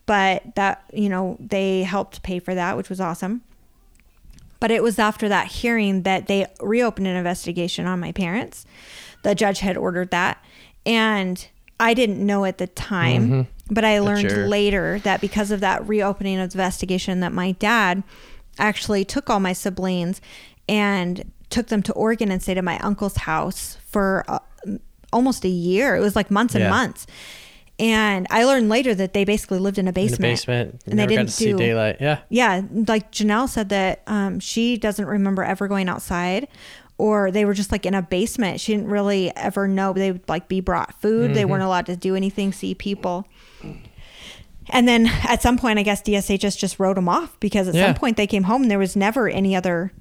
[0.09, 3.43] but that you know they helped pay for that, which was awesome.
[4.59, 8.65] But it was after that hearing that they reopened an investigation on my parents.
[9.21, 10.43] The judge had ordered that.
[10.83, 11.47] And
[11.79, 14.47] I didn't know at the time, but I learned sure.
[14.47, 18.01] later that because of that reopening of the investigation that my dad
[18.57, 20.21] actually took all my siblings
[20.67, 24.39] and took them to Oregon and stayed at my uncle's house for uh,
[25.13, 25.95] almost a year.
[25.95, 26.71] It was like months and Yeah.
[26.71, 27.05] months.
[27.79, 30.19] And I learned later that they basically lived in a basement.
[30.19, 30.81] In the basement.
[30.85, 31.97] And they didn't to see do daylight.
[32.01, 32.19] Yeah.
[32.29, 36.49] yeah, like Janelle said that um, she doesn't remember ever going outside,
[36.97, 38.59] or they were just like in a basement.
[38.59, 39.93] She didn't really ever know.
[39.93, 41.33] They would like be brought food.
[41.33, 41.51] They Mm-hmm.
[41.51, 43.25] weren't allowed to do anything, see people.
[44.71, 47.87] And then at some point, I guess DSHS just wrote them off because at Yeah.
[47.87, 49.91] some point they came home and there was never any other.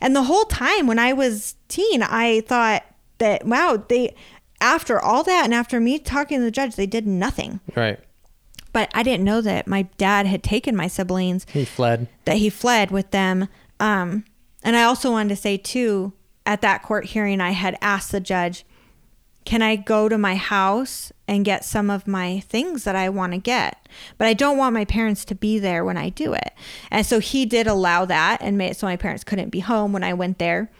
[0.00, 2.84] And the whole time when I was teen, I thought
[3.18, 4.14] that wow, they
[4.62, 7.60] after all that and after me talking to the judge, they did nothing.
[7.76, 7.98] Right.
[8.72, 12.08] But I didn't know that my dad had taken my siblings He fled.
[12.24, 13.48] that he fled with them.
[13.78, 14.24] Um,
[14.62, 16.14] and I also wanted to say too,
[16.46, 18.64] at that court hearing, I had asked the judge,
[19.44, 23.32] "Can I go to my house and get some of my things that I want
[23.32, 23.86] to get?"
[24.16, 26.52] But I don't want my parents to be there when I do it.
[26.90, 29.92] And so he did allow that and made it so my parents couldn't be home
[29.92, 30.70] when I went there.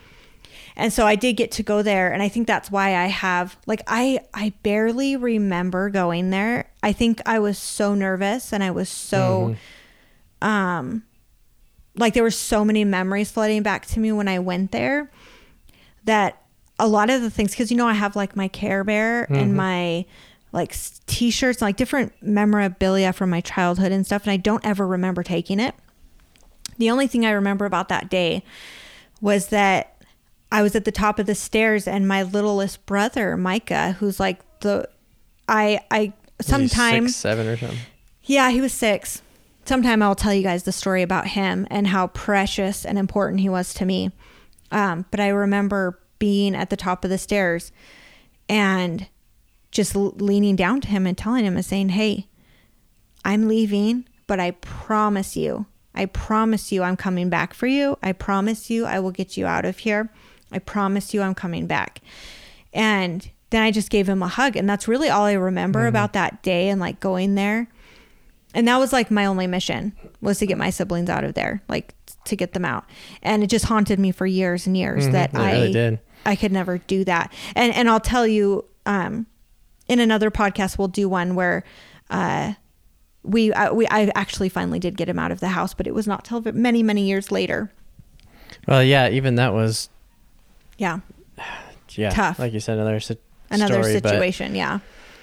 [0.76, 3.56] And so I did get to go there and I think that's why I have
[3.66, 6.70] like I I barely remember going there.
[6.82, 9.54] I think I was so nervous and I was so
[10.40, 11.04] um
[11.96, 15.10] like there were so many memories flooding back to me when I went there
[16.04, 16.42] that
[16.78, 19.54] a lot of the things cuz you know I have like my Care Bear and
[19.54, 20.06] my
[20.52, 20.74] like
[21.06, 25.22] t-shirts and like different memorabilia from my childhood and stuff and I don't ever remember
[25.22, 25.74] taking it.
[26.78, 28.42] The only thing I remember about that day
[29.20, 29.91] was that
[30.53, 34.38] I was at the top of the stairs and my littlest brother, Micah, who's like
[34.61, 34.86] the
[35.48, 37.78] I I sometime Six, seven or something.
[38.24, 39.22] yeah, he was six.
[39.64, 43.48] Sometime I'll tell you guys the story about him and how precious and important he
[43.48, 44.11] was to me.
[44.70, 47.72] Um, but I remember being at the top of the stairs
[48.48, 49.07] and
[49.70, 52.26] just leaning down to him and telling him and saying, Hey,
[53.24, 57.96] I'm leaving, but I promise you, I promise you I'm coming back for you.
[58.03, 60.11] I promise you I will get you out of here.
[60.53, 62.00] I promise you I'm coming back.
[62.72, 64.57] And then I just gave him a hug.
[64.57, 67.68] And that's really all I remember about that day and like going there.
[68.55, 71.62] And that was like my only mission was to get my siblings out of there,
[71.68, 71.94] like
[72.24, 72.84] to get them out.
[73.22, 76.00] And it just haunted me for years and years Mhm, that I really did.
[76.24, 77.32] I could never do that.
[77.57, 79.26] And and I'll tell you, um,
[79.88, 81.64] in another podcast we'll do one where,
[82.11, 82.53] uh,
[83.24, 85.94] we I, we I actually finally did get him out of the house, but it
[85.94, 87.70] was not till many many years later.
[88.68, 89.88] Well, yeah, even that was
[90.83, 90.99] Yeah,
[91.91, 92.39] yeah, Tough.
[92.39, 93.16] Like you said, another si-
[93.51, 94.55] another story, but- situation.
[94.55, 94.80] yeah,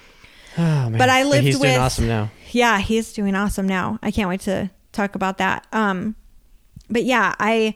[0.58, 0.98] oh, man.
[0.98, 2.32] But I lived he's doing with- awesome now.
[2.52, 4.00] yeah, he's doing awesome now.
[4.02, 5.68] I can't wait to talk about that.
[5.74, 6.16] Um,
[6.90, 7.76] but yeah, I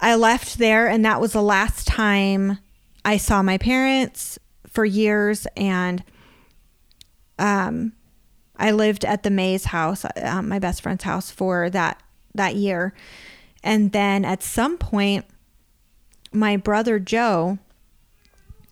[0.00, 2.58] I left there, and that was the last time
[3.04, 6.02] I saw my parents for years, and
[7.38, 7.92] um,
[8.56, 12.00] I lived at the Mays house, um, my best friend's house, for that
[12.34, 12.92] that year,
[13.62, 15.24] and then at some point,
[16.32, 17.58] my brother Joe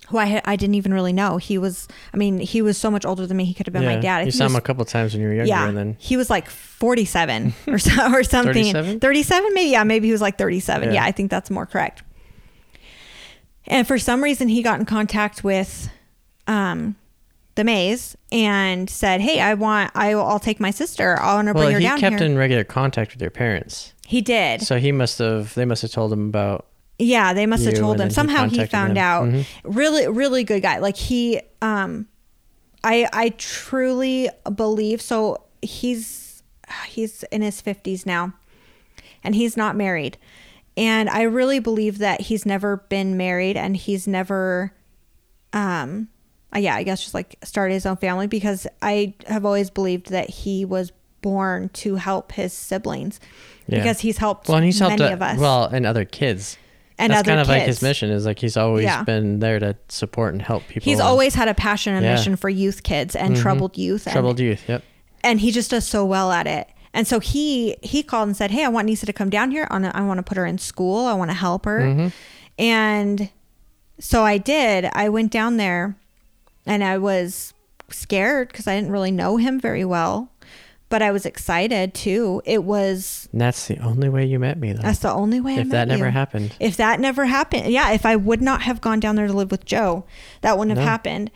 [0.09, 1.39] who I, I didn't even really know.
[1.39, 3.45] He was, I mean, he was so much older than me.
[3.45, 4.27] He could have been my dad.
[4.27, 6.17] You saw he him a couple times when you were younger, yeah, and then he
[6.17, 8.53] was like 47 or, so, or something.
[8.53, 9.01] 37?
[9.01, 9.71] 37 maybe.
[9.71, 10.89] Yeah, maybe he was like 37.
[10.89, 10.95] Yeah.
[10.95, 11.05] Yeah.
[11.05, 12.03] I think that's more correct.
[13.67, 15.89] And for some reason, he got in contact with
[16.47, 16.97] um,
[17.55, 21.19] the Mays and said, "Hey, I want, I, will, I'll take my sister.
[21.19, 23.95] I want to well, bring her he down kept in regular contact with their parents,
[24.07, 24.61] he did.
[24.61, 25.55] so he must have.
[25.55, 26.67] They must have told him about.
[26.99, 27.99] Yeah, they must have told him.
[27.99, 29.03] then he Somehow he found them.
[29.05, 29.25] out.
[29.29, 29.45] Mhm.
[29.65, 30.79] Really, really good guy.
[30.79, 32.07] Like he, um,
[32.85, 35.03] I, I truly believe.
[35.03, 36.43] So he's,
[36.87, 38.35] he's in his fifties now,
[39.25, 40.19] and he's not married.
[40.77, 44.73] And I really believe that he's never been married, and he's never,
[45.53, 46.09] um,
[46.55, 50.11] uh, yeah, I guess just like started his own family because I have always believed
[50.11, 50.93] that he was
[51.23, 53.19] born to help his siblings
[53.67, 53.79] Yeah.
[53.79, 55.39] because he's helped Well, and he's helped many uh, of us.
[55.39, 56.59] well, and other kids.
[56.99, 59.03] And That's other kind of like his mission is like he's always Yeah.
[59.03, 60.85] been there to support and help people.
[60.85, 62.13] He's and always had a passion and Yeah.
[62.15, 63.41] mission for youth kids and Mhm.
[63.43, 64.07] troubled youth.
[64.07, 64.63] And, troubled youth.
[64.69, 64.83] Yep.
[65.25, 66.69] and he just does so well at it.
[66.93, 69.67] And so he he called and said, "Hey, I want Neysa to come down here.
[69.71, 71.07] I wanna- I want to put her in school.
[71.07, 72.13] I want to help her." Mhm.
[72.59, 73.29] And
[73.99, 74.89] so I did.
[74.93, 75.97] I went down there,
[76.67, 77.53] and I was
[77.91, 80.31] scared because I didn't really know him very well,
[80.89, 82.41] but I was excited too.
[82.45, 84.83] It was And that's the only way you met me, though.
[84.83, 85.57] that's the only way.
[85.57, 86.11] I if that never you.
[86.13, 89.33] happened, If that never happened, yeah, if I would not have gone down there to
[89.33, 90.05] live with Joe,
[90.43, 91.31] that wouldn't have happened.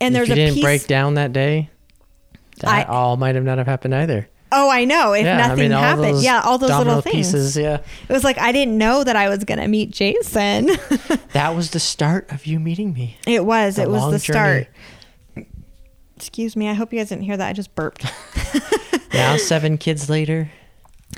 [0.00, 0.64] And if there's you a didn't piece.
[0.64, 1.70] break down that day,
[2.64, 4.28] I- that all might have not have happened either.
[4.50, 5.12] Oh, I know.
[5.12, 7.16] If yeah, nothing I mean, happened, yeah, all those little things.
[7.16, 7.54] pieces.
[7.54, 10.66] Yeah, It was like I didn't know that I was gonna meet Jason.
[11.34, 13.18] that was the start of you meeting me.
[13.26, 13.76] it was.
[13.76, 14.62] The it was the journey.
[14.64, 14.68] start.
[16.18, 16.68] Excuse me.
[16.68, 17.48] I hope you guys didn't hear that.
[17.48, 18.04] I just burped.
[19.12, 20.50] Now, seven kids later,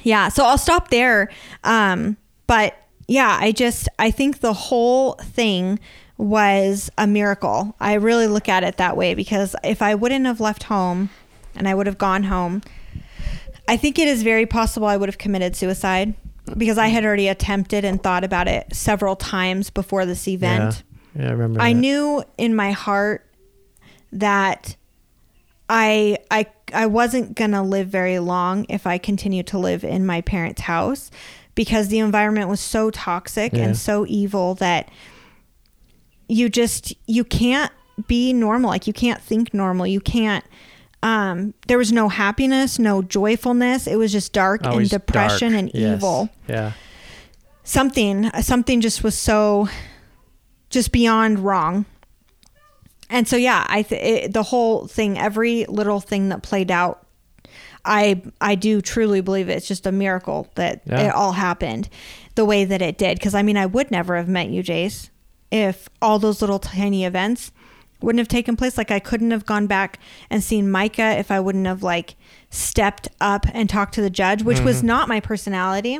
[0.04, 0.28] yeah.
[0.28, 1.28] So I'll stop there.
[1.64, 2.74] Um, but
[3.08, 5.80] yeah, I just I think the whole thing
[6.16, 7.74] was a miracle.
[7.80, 11.10] I really look at it that way because if I wouldn't have left home
[11.54, 12.62] and I would have gone home,
[13.68, 16.14] I think it is very possible I would have committed suicide
[16.56, 20.84] because I had already attempted and thought about it several times before this event.
[21.14, 21.60] yeah, yeah I remember.
[21.60, 21.78] I that.
[21.78, 23.26] knew in my heart
[24.12, 24.76] that
[25.72, 30.04] I I I wasn't going to live very long if I continued to live in
[30.04, 31.10] my parents' house
[31.54, 33.64] because the environment was so toxic Yeah.
[33.64, 34.90] and so evil that
[36.28, 37.72] you just you can't
[38.08, 40.44] be normal like you can't think normal you can't
[41.02, 45.60] um there was no happiness no joyfulness it was just dark Always and depression dark.
[45.60, 45.96] and Yes.
[45.98, 46.72] evil Yeah,
[47.62, 49.68] something something just was so
[50.70, 51.84] just beyond wrong
[53.10, 57.06] and so yeah i th- it, the whole thing every little thing that played out
[57.84, 61.08] i i do truly believe it's just a miracle that Yeah.
[61.08, 61.88] it all happened
[62.34, 65.10] the way that it did because i mean i would never have met you jace
[65.50, 67.52] if all those little tiny events
[68.00, 69.98] wouldn't have taken place like i couldn't have gone back
[70.30, 72.14] and seen micah if i wouldn't have like
[72.50, 74.66] stepped up and talked to the judge which Mm-hmm.
[74.66, 75.98] was not my personality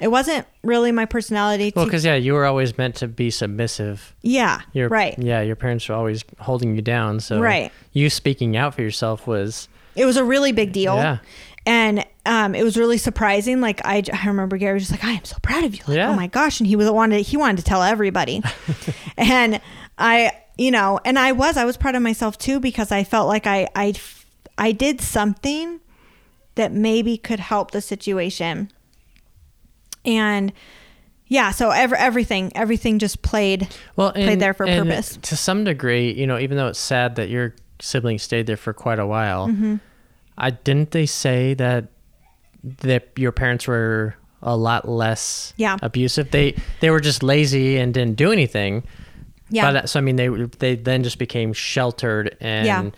[0.00, 3.30] it wasn't really my personality to well, because yeah, you were always meant to be
[3.30, 4.14] submissive.
[4.22, 7.20] yeah Your, right Yeah, your parents were always holding you down.
[7.20, 7.70] So Right.
[7.92, 11.18] you speaking out for yourself was it was a really big deal Yeah.
[11.66, 15.12] and um, it was really surprising like I, I remember gary was just like i
[15.12, 16.10] am so proud of you like Yeah.
[16.10, 18.40] oh my gosh and he was wanted he wanted to tell everybody
[19.16, 19.60] and
[19.98, 23.26] i you know and i was i was proud of myself too because i felt
[23.26, 23.92] like i i
[24.58, 25.80] i did something
[26.54, 28.70] that maybe could help the situation
[30.04, 30.52] and
[31.26, 35.18] yeah so ever everything everything just played well Played there for and purpose.
[35.22, 38.72] To some degree, you know, even though it's sad that your siblings stayed there for
[38.72, 39.76] quite a while, Mm-hmm.
[40.38, 41.86] I didn't they say that
[42.82, 45.76] that your parents were a lot less Yeah.
[45.82, 46.30] abusive.
[46.30, 48.84] They they were just lazy and didn't do anything.
[49.50, 52.90] yeah But so I mean they they then just became sheltered and Yeah.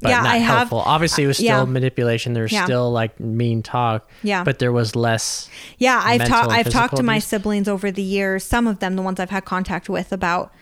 [0.00, 0.80] But Yeah, not I have- helpful.
[0.80, 1.64] Obviously it was still yeah.
[1.64, 2.32] manipulation.
[2.32, 2.64] There was Yeah.
[2.64, 4.08] still like mean talk.
[4.22, 4.44] Yeah.
[4.44, 6.50] But there was less Yeah, I've talked.
[6.52, 8.44] I've talked to my siblings over the years.
[8.44, 10.52] Some of them, the ones I've had contact with, about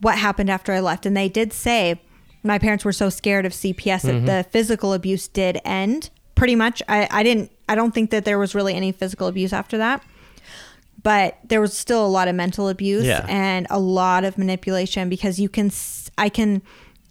[0.00, 2.00] what happened after I left, and they did say
[2.42, 4.26] my parents were so scared of CPS Mm-hmm.
[4.26, 6.10] that the physical abuse did end.
[6.34, 7.50] Pretty much, I, I didn't.
[7.68, 10.02] I don't think that there was really any physical abuse after that,
[11.02, 13.24] but there was still a lot of mental abuse Yeah.
[13.28, 15.70] and a lot of manipulation because you can.
[16.18, 16.62] I can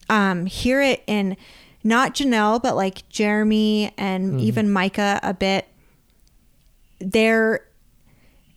[0.09, 1.35] um, hear it in
[1.83, 5.67] not Janelle, but like Jeremy and even Micah a bit
[6.99, 7.65] they're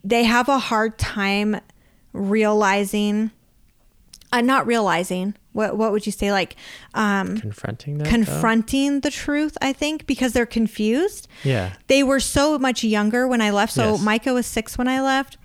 [0.05, 1.57] they have a hard time
[2.13, 3.31] realizing
[4.33, 6.57] uh, not realizing what what would you say like
[6.95, 8.05] um confronting that.
[8.05, 8.11] though.
[8.11, 11.73] confronting the truth i think because they're confused Yeah.
[11.89, 14.03] they were so much younger when i left so Yes.
[14.03, 15.39] micah was six when i left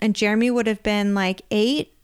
[0.00, 1.94] and jeremy would have been like eight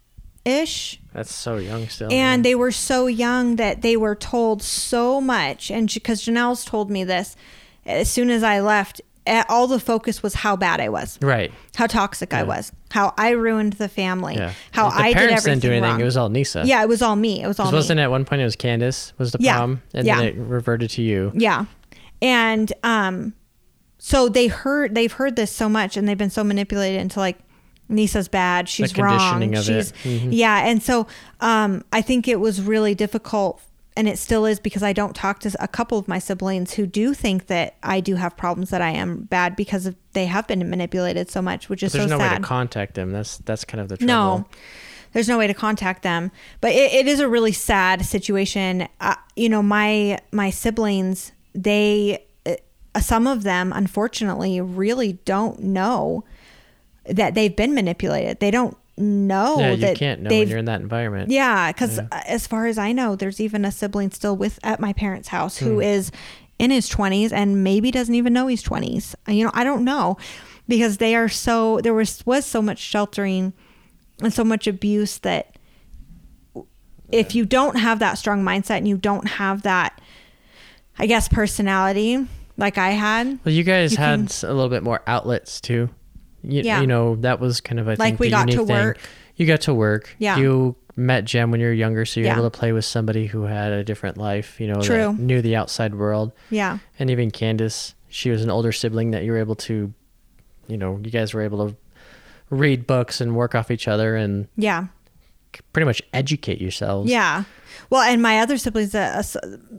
[0.48, 1.00] ish.
[1.12, 2.08] That's so young still.
[2.12, 2.50] And yeah.
[2.50, 5.70] they were so young that they were told so much.
[5.70, 7.36] And because Janelle's told me this,
[7.86, 9.00] as soon as I left,
[9.48, 11.52] all the focus was how bad I was, right.
[11.74, 14.52] how toxic I was, how I ruined the family, Yeah.
[14.72, 15.90] how the I did everything didn't do anything.
[15.90, 16.00] wrong.
[16.00, 16.64] It was all Neysa.
[16.64, 17.42] yeah, it was all me.
[17.42, 19.56] It was all wasn't at one point it was Candace was the Yeah.
[19.58, 20.16] prom, and Yeah.
[20.16, 21.30] then it reverted to you.
[21.34, 21.66] Yeah.
[22.22, 23.34] And um
[23.98, 27.38] so they heard they've heard this so much and they've been so manipulated into like
[27.90, 29.18] Neysa's bad, she's wrong.
[29.18, 29.92] conditioning of it.
[30.02, 30.28] She's Mhm.
[30.32, 31.06] yeah, and so
[31.40, 33.60] um I think it was really difficult
[33.96, 36.86] and it still is because I don't talk to a couple of my siblings who
[36.86, 40.46] do think that I do have problems that I am bad because of they have
[40.46, 42.36] been manipulated so much, which is There's so no way sad.
[42.36, 43.10] to contact them.
[43.10, 44.06] That's that's kind of the trouble.
[44.14, 44.46] No,
[45.14, 46.30] there's no way to contact them.
[46.60, 48.86] But it, it is a really sad situation.
[49.00, 56.22] Uh, you know, my my siblings, they, uh, some of them, unfortunately, really don't know
[57.08, 58.40] that they've been manipulated.
[58.40, 61.30] They don't know Yeah, you that can't know when you're in that environment.
[61.30, 62.22] yeah, because Yeah.
[62.26, 65.58] as far as I know, there's even a sibling still with at my parents' house
[65.58, 65.82] who Hmm.
[65.82, 66.10] is
[66.58, 69.14] in his 20s and maybe doesn't even know he's 20s.
[69.28, 70.16] You know, I don't know
[70.66, 73.52] because they are so there was was so much sheltering
[74.20, 75.54] and so much abuse that
[77.10, 80.00] if you don't have that strong mindset and you don't have that
[80.98, 84.82] I guess personality like I had, Well, you guys You had can- a little bit
[84.82, 85.90] more outlets too.
[86.48, 86.80] You, Yeah.
[86.80, 88.66] you know that was kind of I Like think we the got to thing.
[88.66, 88.98] work.
[89.36, 90.14] You got to work.
[90.18, 90.36] Yeah.
[90.38, 92.38] You met Jem when you were younger, so you're Yeah.
[92.38, 94.58] able to play with somebody who had a different life.
[94.60, 94.96] You know, True.
[95.12, 96.32] that knew the outside world.
[96.50, 96.78] yeah.
[96.98, 99.92] And even Candace, she was an older sibling that you were able to,
[100.66, 101.76] you know, you guys were able to
[102.50, 104.86] read books and work off each other and Yeah.
[105.72, 107.10] pretty much educate yourselves.
[107.10, 107.44] Yeah.
[107.90, 109.22] Well, and my other siblings, uh,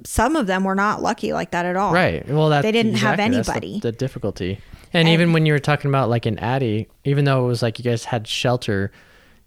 [0.05, 1.91] some of them were not lucky like that at all.
[1.93, 2.27] Right.
[2.29, 3.79] Well, that They didn't have exactly, that's the- anybody.
[3.81, 4.59] The, difficulty,
[4.93, 7.61] and, And- even when you were talking about like in Addie, even though it was
[7.61, 8.91] like you guys had shelter,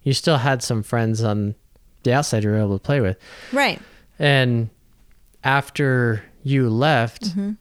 [0.03, 1.55] you still had some friends on
[2.03, 3.17] the outside you were able to play with.
[3.51, 3.79] Right.
[4.19, 4.69] And
[5.43, 7.51] after you left, Mm-hmm.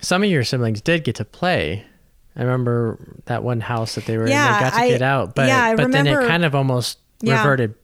[0.00, 1.84] some of your siblings did get to play.
[2.36, 4.54] I remember that one house that they were Yeah, in.
[4.54, 6.98] They got to I- get out, but yeah, I but then it kind of almost
[7.22, 7.38] Yeah.
[7.38, 7.74] reverted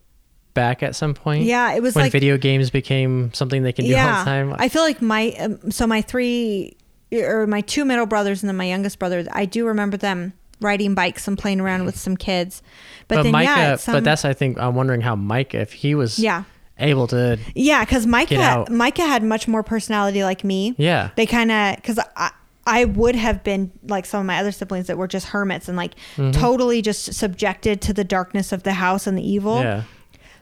[0.55, 1.45] back at some point.
[1.45, 4.55] Yeah, it was when like video games became something they can do all the time.
[4.59, 6.77] I feel like my um, so my three
[7.13, 9.25] or my two middle brothers and then my youngest brother.
[9.33, 12.63] I do remember them riding bikes and playing around with some kids.
[13.09, 15.73] But, but, then Micah, yeah, some, but that's I think I'm wondering how Micah, if
[15.73, 16.45] he was yeah,
[16.79, 18.67] able to, yeah, because Micah.
[18.71, 20.75] Micah had much more personality like me.
[20.79, 22.31] yeah, They kind of because I.
[22.69, 25.77] I would have been like some of my other siblings that were just hermits and
[25.77, 26.33] like Mm-hmm.
[26.33, 29.61] totally just subjected to the darkness of the house and the evil.
[29.61, 29.85] yeah.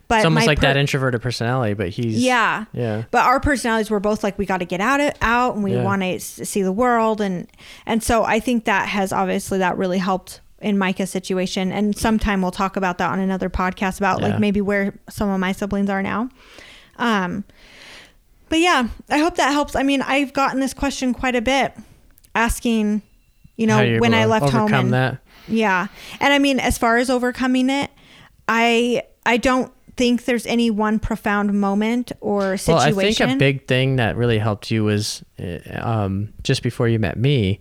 [0.07, 2.67] But It's almost like per- that introverted personality, but he's Yeah.
[2.73, 5.65] yeah, But our personalities were both like we got to get out it out and
[5.65, 5.83] we Yeah.
[5.83, 7.47] want to see the world and
[7.87, 12.43] and so I think that has obviously that really helped in Micah's situation and sometime
[12.43, 14.29] we'll talk about that on another podcast about Yeah.
[14.29, 16.29] like maybe where some of my siblings are now.
[16.99, 17.45] Um
[18.51, 19.75] but yeah, I hope that helps.
[19.75, 21.73] I mean, I've gotten this question quite a bit
[22.35, 23.03] asking
[23.57, 25.19] you know you're when I left home and that.
[25.49, 25.87] yeah.
[26.21, 27.91] And I mean, as far as overcoming it,
[28.49, 32.97] I I don't think there's any one profound moment or situation?
[32.97, 33.07] Well.
[33.07, 36.99] I think a big thing that really helped you was uh, um, just before you
[36.99, 37.61] met me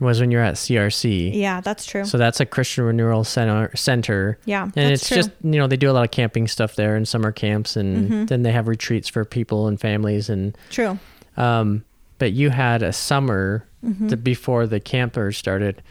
[0.00, 1.28] was when you're at CRC.
[1.30, 1.38] Mm-hmm.
[1.38, 2.04] yeah, that's true.
[2.04, 3.70] So that's a Christian renewal center.
[3.76, 4.38] Center.
[4.44, 5.16] yeah, And it's true.
[5.18, 8.08] just you know they do a lot of camping stuff there and summer camps and
[8.10, 8.24] Mm-hmm.
[8.26, 10.98] then they have retreats for people and families and true.
[11.36, 11.84] um,
[12.18, 14.08] but you had a summer Mm-hmm.
[14.22, 15.82] before the campers started.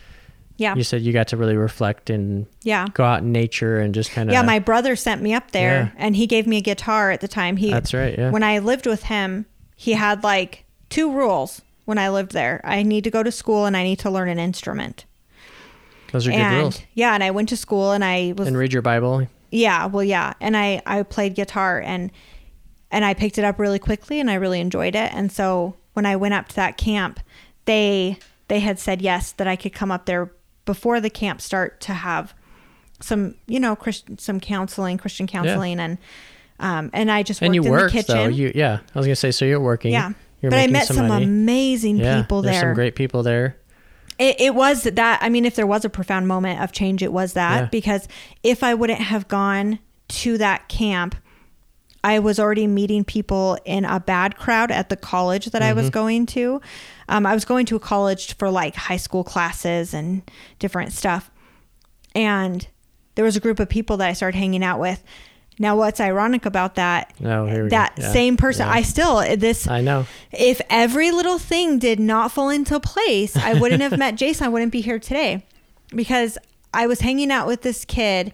[0.57, 2.87] Yeah, You said you got to really reflect and yeah.
[2.93, 5.91] go out in nature and just kind of Yeah, my brother sent me up there
[5.95, 6.03] Yeah.
[6.03, 7.57] and he gave me a guitar at the time.
[7.57, 8.17] He That's right.
[8.17, 8.29] Yeah.
[8.29, 12.61] when I lived with him, he had like two rules when I lived there.
[12.63, 15.05] I need to go to school and I need to learn an instrument.
[16.11, 16.81] Those are good rules.
[16.93, 19.27] yeah, and I went to school and I was And read your Bible.
[19.49, 22.11] Yeah, well, yeah, and I I played guitar and
[22.91, 25.11] and I picked it up really quickly and I really enjoyed it.
[25.13, 27.19] And so when I went up to that camp,
[27.65, 30.31] they they had said yes that I could come up there
[30.65, 32.33] before the camp start to have
[33.01, 35.97] some you know Christian some counseling, Christian counseling, and
[36.59, 38.15] um and I just worked And you in worked the kitchen.
[38.15, 38.27] though.
[38.27, 38.79] You yeah.
[38.95, 39.91] I was gonna say so you're working.
[39.91, 40.11] yeah,
[40.41, 41.25] You're but I met some, money.
[41.25, 42.61] amazing yeah, people There's there.
[42.69, 43.57] some great people there.
[44.19, 45.19] It, it was that.
[45.23, 47.67] I mean, if there was a profound moment of change, it was that Yeah.
[47.71, 48.07] because
[48.43, 51.15] if I wouldn't have gone to that camp,
[52.03, 55.85] I was already meeting people in a bad crowd at the college that I was
[55.85, 55.91] Mm-hmm.
[55.93, 56.61] going to.
[57.07, 60.21] Um, I was going to a college for like high school classes and
[60.59, 61.31] different stuff.
[62.15, 62.67] And
[63.15, 65.03] there was a group of people that I started hanging out with.
[65.59, 67.13] Now, what's ironic about that?
[67.19, 68.01] No, here we that go.
[68.03, 68.11] Yeah.
[68.11, 68.73] same person, Yeah.
[68.73, 70.07] I still this I know.
[70.31, 74.45] if every little thing did not fall into place, I wouldn't have met Jason.
[74.45, 75.45] I wouldn't be here today
[75.89, 76.39] because
[76.73, 78.33] I was hanging out with this kid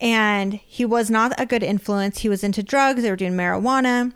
[0.00, 2.18] and he was not a good influence.
[2.18, 3.02] He was into drugs.
[3.02, 4.12] They were doing marijuana,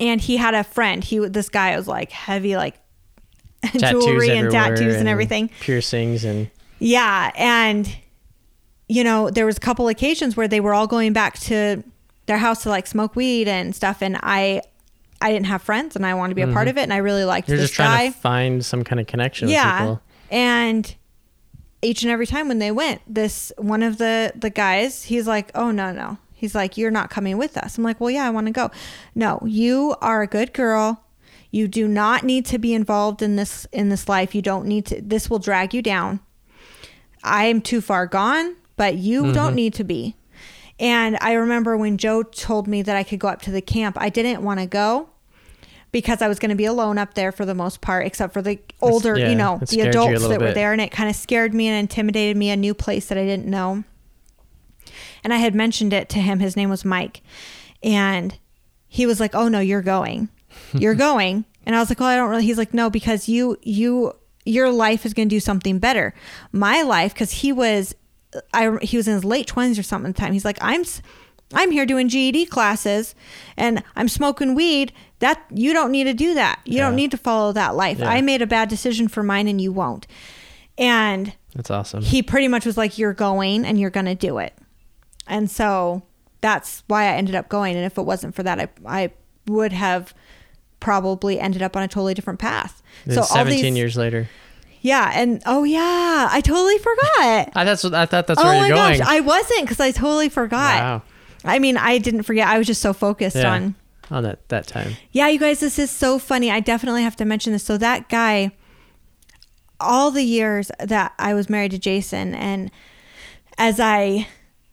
[0.00, 1.02] and he had a friend.
[1.04, 2.76] He this guy was like heavy, like
[3.76, 5.50] jewelry and tattoos and everything.
[5.60, 7.94] Piercings and Yeah, and
[8.88, 11.82] you know, there was a couple occasions where they were all going back to
[12.26, 14.62] their house to like smoke weed and stuff and I
[15.20, 16.98] I didn't have friends and I wanted to be a part of it and I
[16.98, 17.52] really liked Mm-hmm.
[17.54, 18.06] you're this just trying guy.
[18.08, 19.78] to find some kind of connection with Yeah.
[19.78, 20.00] people.
[20.30, 20.94] And
[21.82, 25.50] each and every time when they went, this one of the the guys, he's like,
[25.54, 28.30] "Oh no, no." He's like, "You're not coming with us." I'm like, "Well, yeah, I
[28.30, 28.70] want to go."
[29.14, 31.04] No, you are a good girl.
[31.50, 34.34] You do not need to be involved in this in this life.
[34.34, 35.00] You don't need to.
[35.00, 36.20] This will drag you down.
[37.22, 39.32] I'm too far gone, but you mm-hmm.
[39.32, 40.14] don't need to be.
[40.80, 43.96] And I remember when Joe told me that I could go up to the camp,
[43.98, 45.10] I didn't want to go
[45.90, 48.42] because I was going to be alone up there for the most part, except for
[48.42, 50.72] the older, yeah, you know, the scared you a adults that were there.
[50.72, 53.46] And it kind of scared me and intimidated me, a new place that I didn't
[53.46, 53.84] know.
[55.24, 56.40] And I had mentioned it to him.
[56.40, 57.22] His name was Mike.
[57.82, 58.38] And
[58.86, 60.28] he was like, Oh no, you're going.
[60.72, 61.44] You're going.
[61.64, 64.14] And I was like, Well, I don't really he's like, No, because you you
[64.44, 66.14] your life is gonna do something better.
[66.52, 67.94] My life, because he was
[68.52, 70.32] I he was in his late twenties or something at the time.
[70.32, 70.84] He's like, I'm
[71.54, 73.14] I'm here doing GED classes
[73.56, 74.92] and I'm smoking weed.
[75.20, 76.60] That you don't need to do that.
[76.64, 77.98] You don't need to follow that life.
[77.98, 78.08] Yeah.
[78.08, 80.06] I made a bad decision for mine and you won't.
[80.76, 82.02] And That's awesome.
[82.04, 84.54] he pretty much was like, You're going and you're going to do it.
[85.26, 86.02] And so
[86.40, 87.74] that's why I ended up going.
[87.76, 89.10] And if it wasn't for that, I, I
[89.48, 90.14] would have
[90.80, 92.80] probably ended up on a totally different path.
[93.10, 94.28] So all 17 these, years later.
[94.82, 95.10] yeah.
[95.14, 97.50] And oh, yeah, I totally forgot.
[97.56, 98.98] I, that's what, I thought that's oh where you're going.
[99.00, 100.80] gosh, I wasn't because I totally forgot.
[100.80, 101.02] Wow.
[101.44, 102.46] I mean, I didn't forget.
[102.46, 103.52] I was just so focused Yeah.
[103.52, 103.74] on
[104.10, 104.92] On that, that time.
[105.12, 106.50] yeah, you guys, this is so funny.
[106.50, 107.64] I definitely have to mention this.
[107.64, 108.52] So that guy,
[109.78, 112.70] all the years that I was married to Jason, and
[113.58, 114.26] as I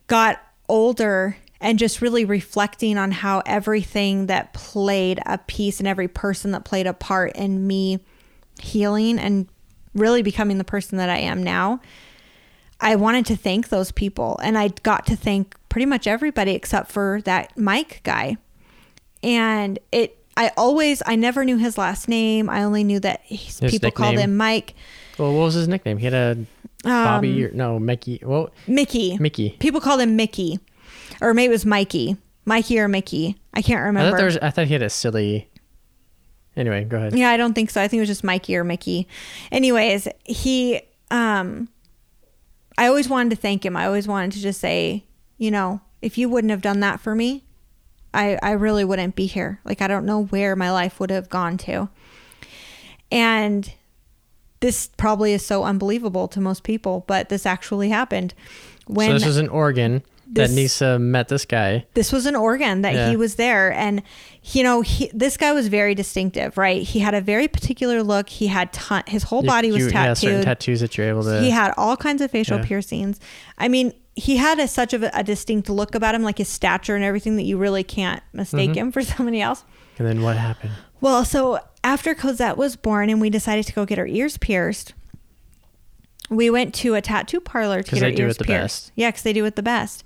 [0.08, 6.08] got older and just really reflecting on how everything that played a piece and every
[6.08, 8.00] person that played a part in me
[8.62, 9.48] healing and
[9.94, 11.82] really becoming the person that I am now,
[12.80, 14.40] I wanted to thank those people.
[14.44, 18.38] And I got to thank pretty much everybody except for that Mike guy
[19.26, 23.60] and it i always i never knew his last name i only knew that he's,
[23.60, 24.76] His people called him mike
[25.18, 25.98] Well, what was his nickname?
[25.98, 26.38] He had a
[26.84, 28.20] Bobby Um, or no Mickey.
[28.24, 29.50] Well, mickey Mickey.
[29.60, 30.60] people called him mickey
[31.22, 32.16] or maybe it was mikey
[32.46, 34.38] mikey or mickey i can't I remember thought there was.
[34.38, 35.50] I thought he had a silly.
[36.56, 37.18] Anyway, go ahead.
[37.18, 39.08] yeah i don't think so i think it was just mikey or mickey
[39.52, 40.80] anyways he
[41.12, 41.68] um
[42.78, 45.04] i always wanted to thank him i always wanted to just say
[45.38, 47.44] you know if you wouldn't have done that for me
[48.16, 51.30] i i really wouldn't be here like i don't know where my life would have
[51.30, 51.90] gone to
[53.12, 53.72] and
[54.62, 58.34] this probably is so unbelievable to most people but this actually happened
[58.88, 61.86] when so this was in Oregon This- that Neysa met this guy.
[61.94, 63.10] this was in Oregon that Yeah.
[63.10, 64.02] he was there and
[64.44, 68.30] you know he, this guy was very distinctive right he had a very particular look
[68.30, 71.10] he had ton, his whole You- body was you, Yeah, certain tattooed tattoos that you're
[71.10, 71.42] able to.
[71.42, 72.66] he had all kinds of facial Yeah.
[72.66, 73.20] piercings
[73.58, 76.48] i mean he had a, such of a, a distinct look about him like his
[76.48, 78.80] stature and everything that you really can't mistake Mm-hmm.
[78.80, 79.64] him for somebody else
[79.98, 80.72] and then what happened?
[81.02, 84.94] well so after cosette was born and we decided to go get her ears pierced
[86.30, 88.92] we went to a tattoo parlor to get do ears it the pierced best.
[88.96, 90.04] yeah because they do it the best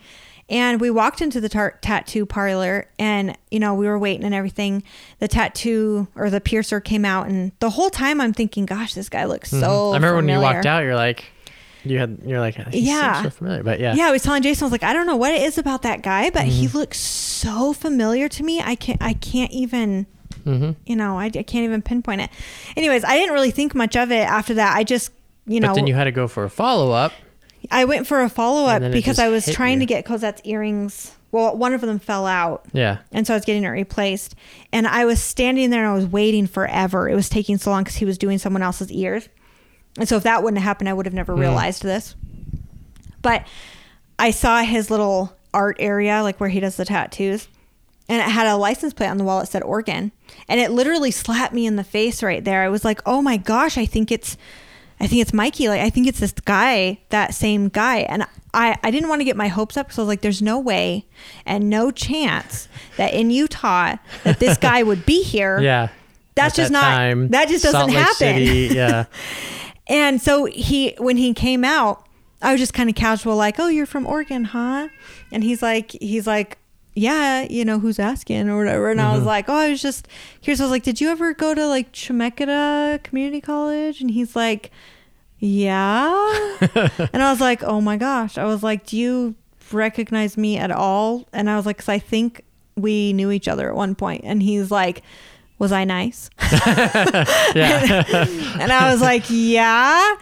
[0.50, 4.34] and we walked into the tar- tattoo parlor and you know we were waiting and
[4.36, 4.84] everything
[5.20, 9.08] the tattoo or the piercer came out and the whole time i'm thinking gosh this
[9.10, 9.92] guy looks so Mhm.
[9.92, 11.26] I remember when you walked out, you're like,
[11.84, 13.24] you had, you're like, he Yeah.
[13.24, 15.16] so familiar, but yeah, Yeah, I was telling Jason, I was like, I don't know
[15.16, 16.78] what it is about that guy, but he Mm-hmm.
[16.78, 18.62] looks so familiar to me.
[18.62, 20.06] I can't, I can't even,
[20.44, 22.30] hmm you know, I, I can't even pinpoint it.
[22.76, 24.76] Anyways, I didn't really think much of it after that.
[24.76, 25.12] I just,
[25.46, 27.14] you know, but then you had to go for a follow up.
[27.72, 29.80] I went for a follow up And then it because I was trying you.
[29.82, 31.14] to get Cosette's earrings.
[31.32, 32.66] Well, one of them fell out.
[32.74, 34.34] Yeah, And so I was getting it replaced.
[34.72, 37.08] And I was standing there and I was waiting forever.
[37.10, 39.30] It was taking so long because he was doing someone else's ears.
[40.00, 41.42] And so if that wouldn't have happened, I would have never Hmm.
[41.42, 42.16] realized this.
[43.22, 43.46] But
[44.18, 47.48] I saw his little art area, like where he does the tattoos.
[48.08, 50.12] And it had a license plate on the wall that said Oregon.
[50.48, 52.64] And it literally slapped me in the face right there.
[52.64, 54.36] I was like, oh my gosh, I think it's
[55.02, 55.68] I think it's Mikey.
[55.70, 58.00] Like I think it's this guy, that same guy.
[58.00, 60.42] And I, I didn't want to get my hopes up because I was like, there's
[60.42, 61.06] no way
[61.46, 65.60] and no chance that in Utah that this guy would be here.
[65.60, 65.90] yeah.
[66.36, 68.14] That's At just that not time, that just doesn't happen.
[68.16, 69.06] City, yeah,
[69.90, 72.06] And so he when he came out,
[72.42, 74.88] I was just kind of casual, like, "Oh, you're from Oregon, huh?"
[75.32, 76.58] And he's like, he's like,
[76.94, 79.18] "Yeah, you know who's asking or whatever." And I Mm-hmm.
[79.18, 80.08] was like, "Oh, I was just
[80.40, 84.36] here's." I was like, "Did you ever go to like Chemeketa Community College?" And he's
[84.36, 84.70] like,
[85.40, 86.58] "Yeah."
[87.14, 89.36] and I was like, "Oh my gosh!" I was like, "Do you
[89.72, 92.44] recognize me at all?" And I was like, "Cause I think
[92.76, 95.02] we knew each other at one point." And he's like,
[95.60, 96.30] "Was I nice?"
[97.56, 98.04] Yeah.
[98.60, 100.16] and I was like, "Yeah."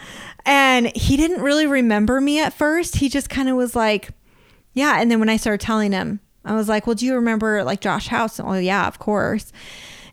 [0.46, 2.98] And he didn't really remember me at first.
[2.98, 4.10] He just kind of was like,
[4.74, 7.64] "Yeah." And then when I started telling him, I was like, "Well, do you remember
[7.64, 9.52] like Josh House?" Oh, yeah, of course.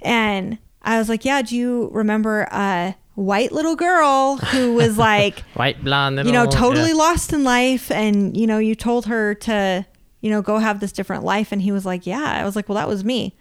[0.03, 5.39] And I was like, "Yeah, do you remember a white little girl who was like,
[5.55, 6.18] White blonde.
[6.27, 6.97] you know, totally yeah.
[6.97, 9.87] lost in life and you know, you told her to,
[10.25, 11.53] you know, go have this different life.
[11.53, 13.35] And he was like, "Yeah." I was like, "Well, that was me."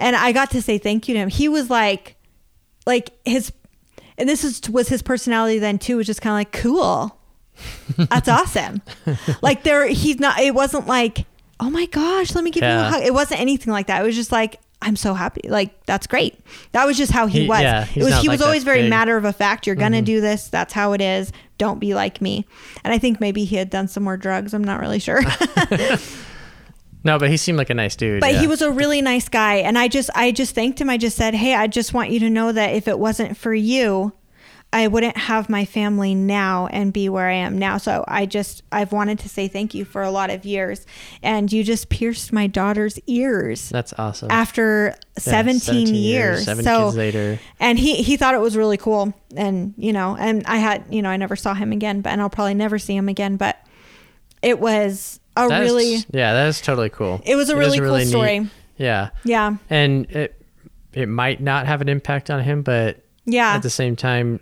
[0.00, 1.28] And I got to say thank you to him.
[1.28, 2.16] He was like
[2.86, 3.52] like his
[4.18, 7.16] and this is was his personality then too was just kind of like cool.
[7.96, 8.82] That's awesome.
[9.42, 11.24] Like there he's not it wasn't like
[11.60, 13.02] oh my gosh let me give you a hug.
[13.04, 14.02] It wasn't anything like that.
[14.02, 15.48] It was just like i'm so happy.
[15.48, 16.34] Like that's great.
[16.72, 17.62] That was just how he, He- was.
[17.62, 18.84] yeah, it was he like was always very big.
[18.86, 18.90] Mm-hmm.
[18.90, 19.66] matter of a fact.
[19.68, 20.48] You're gonna do this.
[20.48, 21.30] That's how it is.
[21.56, 22.44] Don't be like me.
[22.82, 24.52] And i think maybe he had done some more drugs.
[24.52, 25.20] I'm not really sure
[27.04, 28.20] No, but he seemed like a nice dude.
[28.20, 28.40] but yeah.
[28.40, 31.16] he was a really nice guy and i just i just thanked him i just
[31.16, 34.12] said hey i just want you to know that if it wasn't for you
[34.72, 38.62] i wouldn't have my family now and be where i am now so i just
[38.72, 40.86] i've wanted to say thank you for a lot of years
[41.22, 44.30] and you just pierced my daughter's ears That's awesome.
[44.30, 47.38] after Yeah, 17, years, Seven so kids later.
[47.60, 51.02] and he he thought it was really cool and you know and i had you
[51.02, 53.56] know i never saw him again but and i'll probably never see him again but
[54.42, 57.20] it was a That's- really yeah, that is totally cool.
[57.24, 60.40] it was a is really cool neat- story Yeah, yeah and it
[60.92, 64.38] it might not have an impact on him, but yeah at the same time,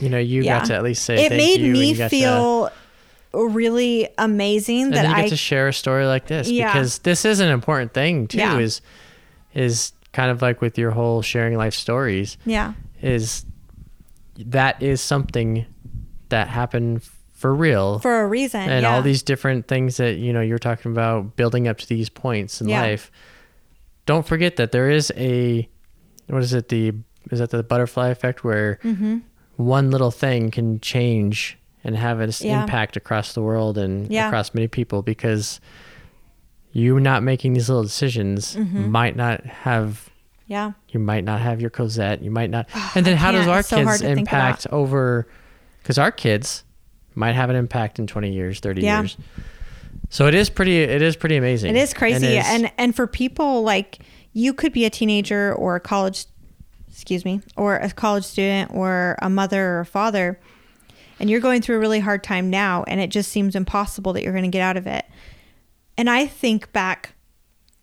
[0.00, 0.58] you know, you Yeah.
[0.58, 2.70] got to at least say it made me got to- feel
[3.32, 6.72] really amazing that you get I to share a story like this Yeah.
[6.72, 8.38] because this is an important thing too.
[8.38, 8.58] Yeah.
[8.58, 8.82] Is
[9.54, 13.46] is kind of like with your whole sharing life stories yeah is
[14.36, 15.64] that is something
[16.28, 17.02] that happened
[17.42, 18.94] for real for a reason and yeah.
[18.94, 22.60] all these different things that you know you're talking about building up to these points
[22.60, 22.80] in Yeah.
[22.80, 23.10] life
[24.06, 25.68] don't forget that there is a
[26.28, 26.92] what is it the
[27.32, 29.18] is that the butterfly effect where mm-hmm.
[29.56, 32.62] one little thing can change and have an Yeah.
[32.62, 35.60] impact across the world and across many people because
[36.70, 38.88] you not making these little decisions Mhm.
[38.88, 40.10] might not have
[40.46, 42.22] yeah you might not have your Cosette.
[42.22, 42.68] You might not.
[42.94, 45.26] And then how does our so kids impact over?
[45.82, 46.62] Because our kids
[47.14, 49.00] might have an impact in twenty years, thirty Yeah.
[49.02, 49.16] years.
[50.10, 50.78] So it is pretty.
[50.82, 51.74] It is pretty amazing.
[51.74, 53.98] it is crazy and and for people like
[54.32, 56.26] you could be a teenager or a college
[56.90, 60.38] excuse me or a college student or a mother or a father
[61.18, 64.22] and you're going through a really hard time now and it just seems impossible that
[64.22, 65.04] you're going to get out of it
[65.98, 67.14] and i think back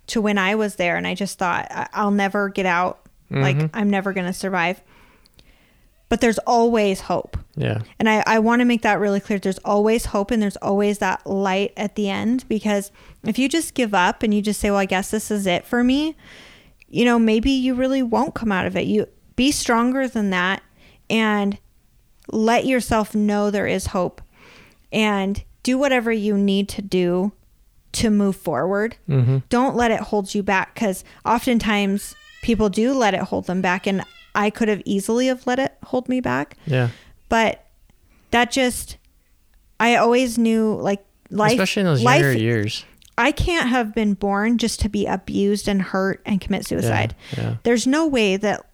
[0.07, 2.99] to when i was there and i just thought "I- i'll never get out
[3.31, 3.69] like Mhm.
[3.73, 4.81] i'm never going to survive
[6.09, 9.37] but there's always hope yeah, And I, I want to make that really clear.
[9.37, 12.89] There's always hope and there's always that light at the end because
[13.25, 15.65] if you just give up and you just say, well, I guess this is it
[15.65, 16.15] for me,
[16.87, 18.87] you know, maybe you really won't come out of it.
[18.87, 20.63] You be stronger than that
[21.09, 21.57] and
[22.31, 24.21] let yourself know there is hope
[24.89, 27.33] and do whatever you need to do
[27.91, 28.95] to move forward.
[29.05, 33.61] hmm Don't let it hold you back because oftentimes people do let it hold them
[33.61, 33.85] back.
[33.85, 34.05] And
[34.35, 36.89] I could have easily have let it hold me back yeah.
[37.29, 37.65] but
[38.31, 38.97] that just
[39.79, 42.85] i always knew like life Especially in those life younger years.
[43.17, 47.55] i can't have been born just to be abused and hurt and commit suicide Yeah.
[47.63, 48.65] there's no way that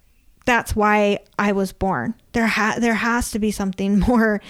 [0.45, 4.41] that's why i was born there ha- there has to be something more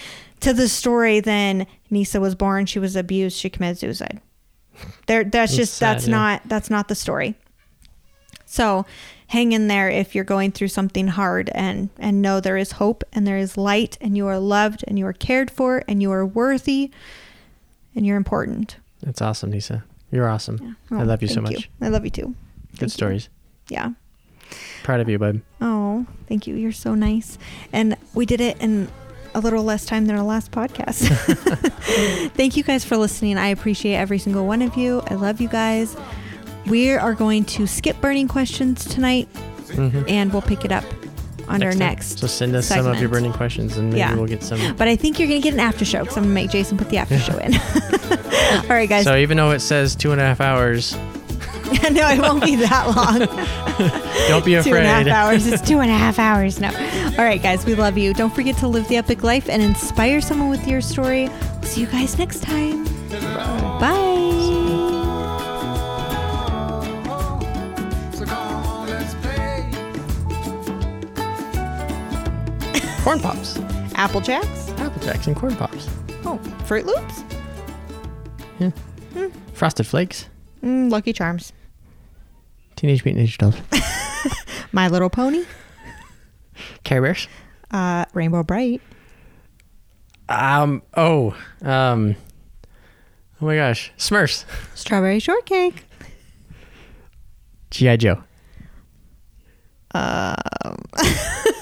[0.42, 4.22] to the story than Neysa was born she was abused she committed suicide
[5.08, 6.12] there that's just sad, that's yeah.
[6.12, 7.36] not that's not the story
[8.46, 8.86] so
[9.28, 13.04] hang in there if you're going through something hard and and know there is hope
[13.12, 16.12] and there is light and you are loved and you are cared for and you
[16.12, 16.92] are worthy
[17.96, 18.78] and you're important.
[19.02, 19.84] It's awesome, Neysa.
[20.12, 20.78] You're awesome.
[20.92, 21.70] Oh, I love you so much.
[21.82, 22.36] I love you too.
[22.72, 22.90] Good Thank you.
[22.90, 23.30] stories.
[23.70, 23.92] Yeah.
[24.84, 25.42] Proud of you, bud.
[25.62, 26.56] Oh, thank you.
[26.56, 27.38] You're so nice.
[27.74, 28.90] And we did it in
[29.34, 31.08] a little less time than our last podcast.
[32.36, 33.38] thank you guys for listening.
[33.38, 35.02] I appreciate every single one of you.
[35.08, 35.98] I love you guys.
[36.68, 39.28] We are going to skip burning questions tonight
[39.74, 40.84] hmm and we'll pick it up
[41.48, 41.80] on our time.
[41.80, 42.20] next.
[42.20, 44.16] So send us some of your burning questions, and maybe Yeah.
[44.16, 44.76] we'll get some.
[44.78, 46.50] But I think you're going to get an after show because I'm going to make
[46.52, 47.54] Jason put the after show in.
[48.64, 49.04] All right, guys.
[49.04, 50.96] So even though it says two and a half hours,
[51.92, 53.20] no, it won't be that long.
[54.28, 55.12] don't be two and a half afraid.
[55.14, 55.46] hours.
[55.48, 56.60] It's two and a half hours.
[56.60, 56.70] No.
[57.18, 57.66] All right, guys.
[57.66, 58.14] We love you.
[58.14, 61.30] Don't forget to live the Epik life and inspire someone with your story.
[61.64, 62.86] See you guys next time.
[62.86, 63.94] Bye.
[63.96, 64.05] So
[73.06, 73.60] Corn pops,
[73.94, 74.70] Apple Jacks.
[74.80, 75.88] Apple Jacks, and corn pops.
[76.26, 77.24] Oh, Froot Loops.
[78.58, 78.72] Yeah.
[79.54, 80.28] Frosted Flakes.
[80.64, 81.54] Mm, Lucky Charms.
[82.76, 84.66] Teenage Mutant Ninja Turtles.
[84.72, 85.44] My Little Pony.
[86.84, 87.28] Care Bears.
[87.70, 88.82] Uh, Rainbow Brite.
[90.28, 90.82] Um.
[90.98, 91.38] Oh.
[91.62, 92.16] Um.
[93.40, 93.94] Oh my gosh.
[94.00, 94.46] Smurfs.
[94.74, 95.86] Strawberry Shortcake.
[97.70, 98.24] GI Joe.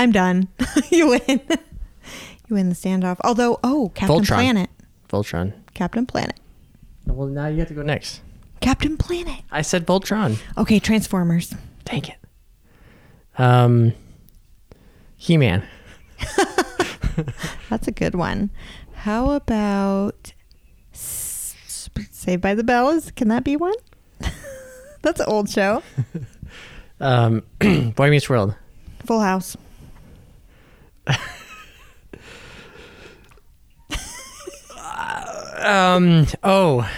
[0.00, 0.48] I'm done.
[0.90, 1.20] you win.
[1.28, 3.18] you win the standoff.
[3.22, 4.26] Although, oh, Captain Voltron.
[4.28, 4.70] Planet.
[5.10, 5.52] Voltron.
[5.74, 6.40] Captain Planet.
[7.06, 8.22] Well, now you have to go next.
[8.62, 9.42] Captain Planet.
[9.50, 10.38] I said Voltron.
[10.56, 11.54] Okay, Transformers.
[11.84, 12.16] Dang it.
[13.38, 13.92] Um.
[15.18, 15.64] He Man.
[17.68, 18.48] That's a good one.
[18.94, 20.32] How about
[20.94, 21.54] S-
[22.10, 23.10] Saved by the Bells?
[23.10, 23.74] Can that be one?
[25.02, 25.82] That's an old show.
[27.00, 27.42] Um.
[27.96, 28.54] Boy Meets World.
[29.04, 29.58] Full House.
[35.62, 36.26] Um.
[36.42, 36.90] Oh.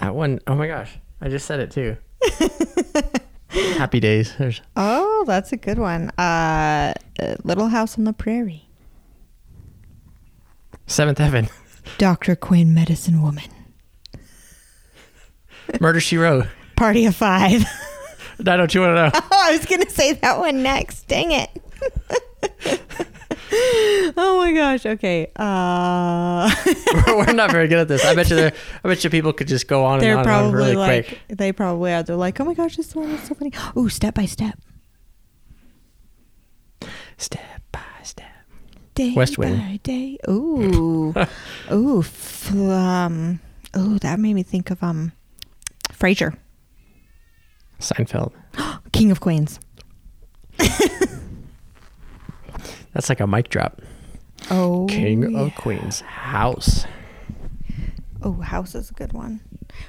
[0.00, 0.98] That one oh my gosh.
[1.20, 1.96] I just said it too.
[3.48, 4.34] Happy Days.
[4.36, 6.10] There's Oh, that's a good one.
[6.18, 8.68] Uh, uh, Little House on the Prairie.
[10.86, 11.48] Seventh Heaven.
[11.98, 12.36] Dr.
[12.36, 13.44] Quinn, Medicine Woman.
[15.80, 16.46] Murder She Wrote.
[16.76, 17.62] Party of Five.
[18.38, 19.22] 90210.
[19.32, 21.08] Oh, I was gonna say that one next.
[21.08, 21.48] Dang it.
[24.16, 24.86] Oh my gosh.
[24.86, 25.30] Okay.
[25.36, 26.50] Uh,
[27.06, 28.04] We're not very good at this.
[28.04, 28.52] I bet you there.
[28.84, 31.06] I bet you people could just go on they're on and on probably really like
[31.08, 31.20] quick.
[31.28, 32.02] they probably are.
[32.02, 33.52] They're like, oh my gosh, this one is so funny.
[33.76, 34.58] Ooh, step by step.
[37.18, 38.26] Step by step.
[38.94, 39.56] Day West Wing.
[39.56, 40.18] by day.
[40.28, 41.14] Ooh.
[41.72, 42.04] ooh.
[42.52, 43.40] Um.
[43.76, 45.12] Ooh, that made me think of um,
[45.92, 46.36] Frasier,
[47.78, 48.32] Seinfeld.
[48.92, 49.60] King of Queens.
[52.96, 53.82] That's like a mic drop.
[54.50, 55.38] Oh, King yeah.
[55.40, 56.00] of Queens.
[56.00, 56.86] House.
[58.22, 59.42] Oh, House is a good one.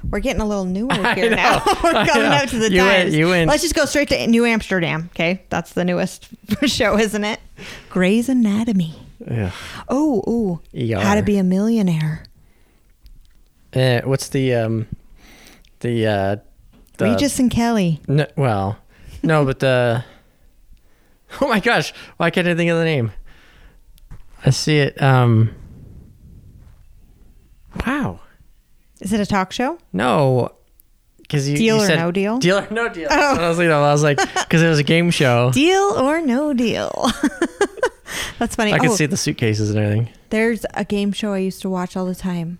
[0.09, 1.63] We're getting a little newer here now.
[1.83, 3.47] We're coming up to the You win- you win.
[3.47, 5.09] Let's just go straight to New Amsterdam.
[5.15, 6.27] Okay, that's the newest
[6.65, 7.39] show, isn't it?
[7.89, 8.93] Grey's Anatomy.
[9.25, 9.51] Yeah.
[9.87, 10.61] Oh, ooh.
[10.77, 10.99] ER.
[10.99, 12.25] How to be a millionaire.
[13.71, 14.87] Eh, what's the um,
[15.79, 16.35] the uh,
[16.97, 18.01] the Regis and Kelly.
[18.09, 18.79] No, well,
[19.23, 20.03] no, but the.
[21.41, 21.93] Oh my gosh!
[22.17, 23.11] Why can't I think of the name?
[24.45, 25.01] I see it.
[25.01, 25.53] Um.
[27.85, 28.21] Wow.
[29.01, 29.77] Is it a talk show?
[29.93, 30.53] No.
[31.17, 32.37] Because you, Deal you or said no deal?
[32.39, 33.09] Deal or no deal.
[33.11, 33.31] Oh.
[33.33, 33.83] What I was thinking of.
[33.83, 35.51] I was like, because it was a game show.
[35.51, 37.11] Deal or no deal.
[38.39, 38.71] that's funny.
[38.73, 40.09] I could oh, see the suitcases and everything.
[40.29, 42.59] there's a game show I used to watch all the time.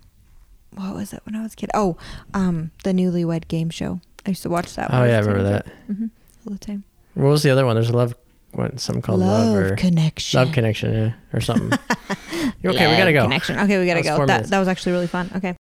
[0.74, 1.70] What was it when I was a kid?
[1.72, 1.96] Oh,
[2.34, 4.00] um, the Newlywed Game Show.
[4.26, 4.90] I used to watch that.
[4.92, 5.66] Oh yeah, I remember that.
[5.90, 6.10] Mhm,
[6.46, 6.84] all the time.
[7.14, 7.74] What was the other one?
[7.74, 8.14] There's a love,
[8.52, 10.40] what something called love, Love or connection.
[10.40, 11.72] love connection, yeah, or something.
[12.64, 13.22] okay, we gotta go.
[13.22, 13.58] Connection.
[13.58, 14.26] Okay, we gotta That go.
[14.26, 15.30] That that was actually really fun.
[15.36, 15.54] Okay.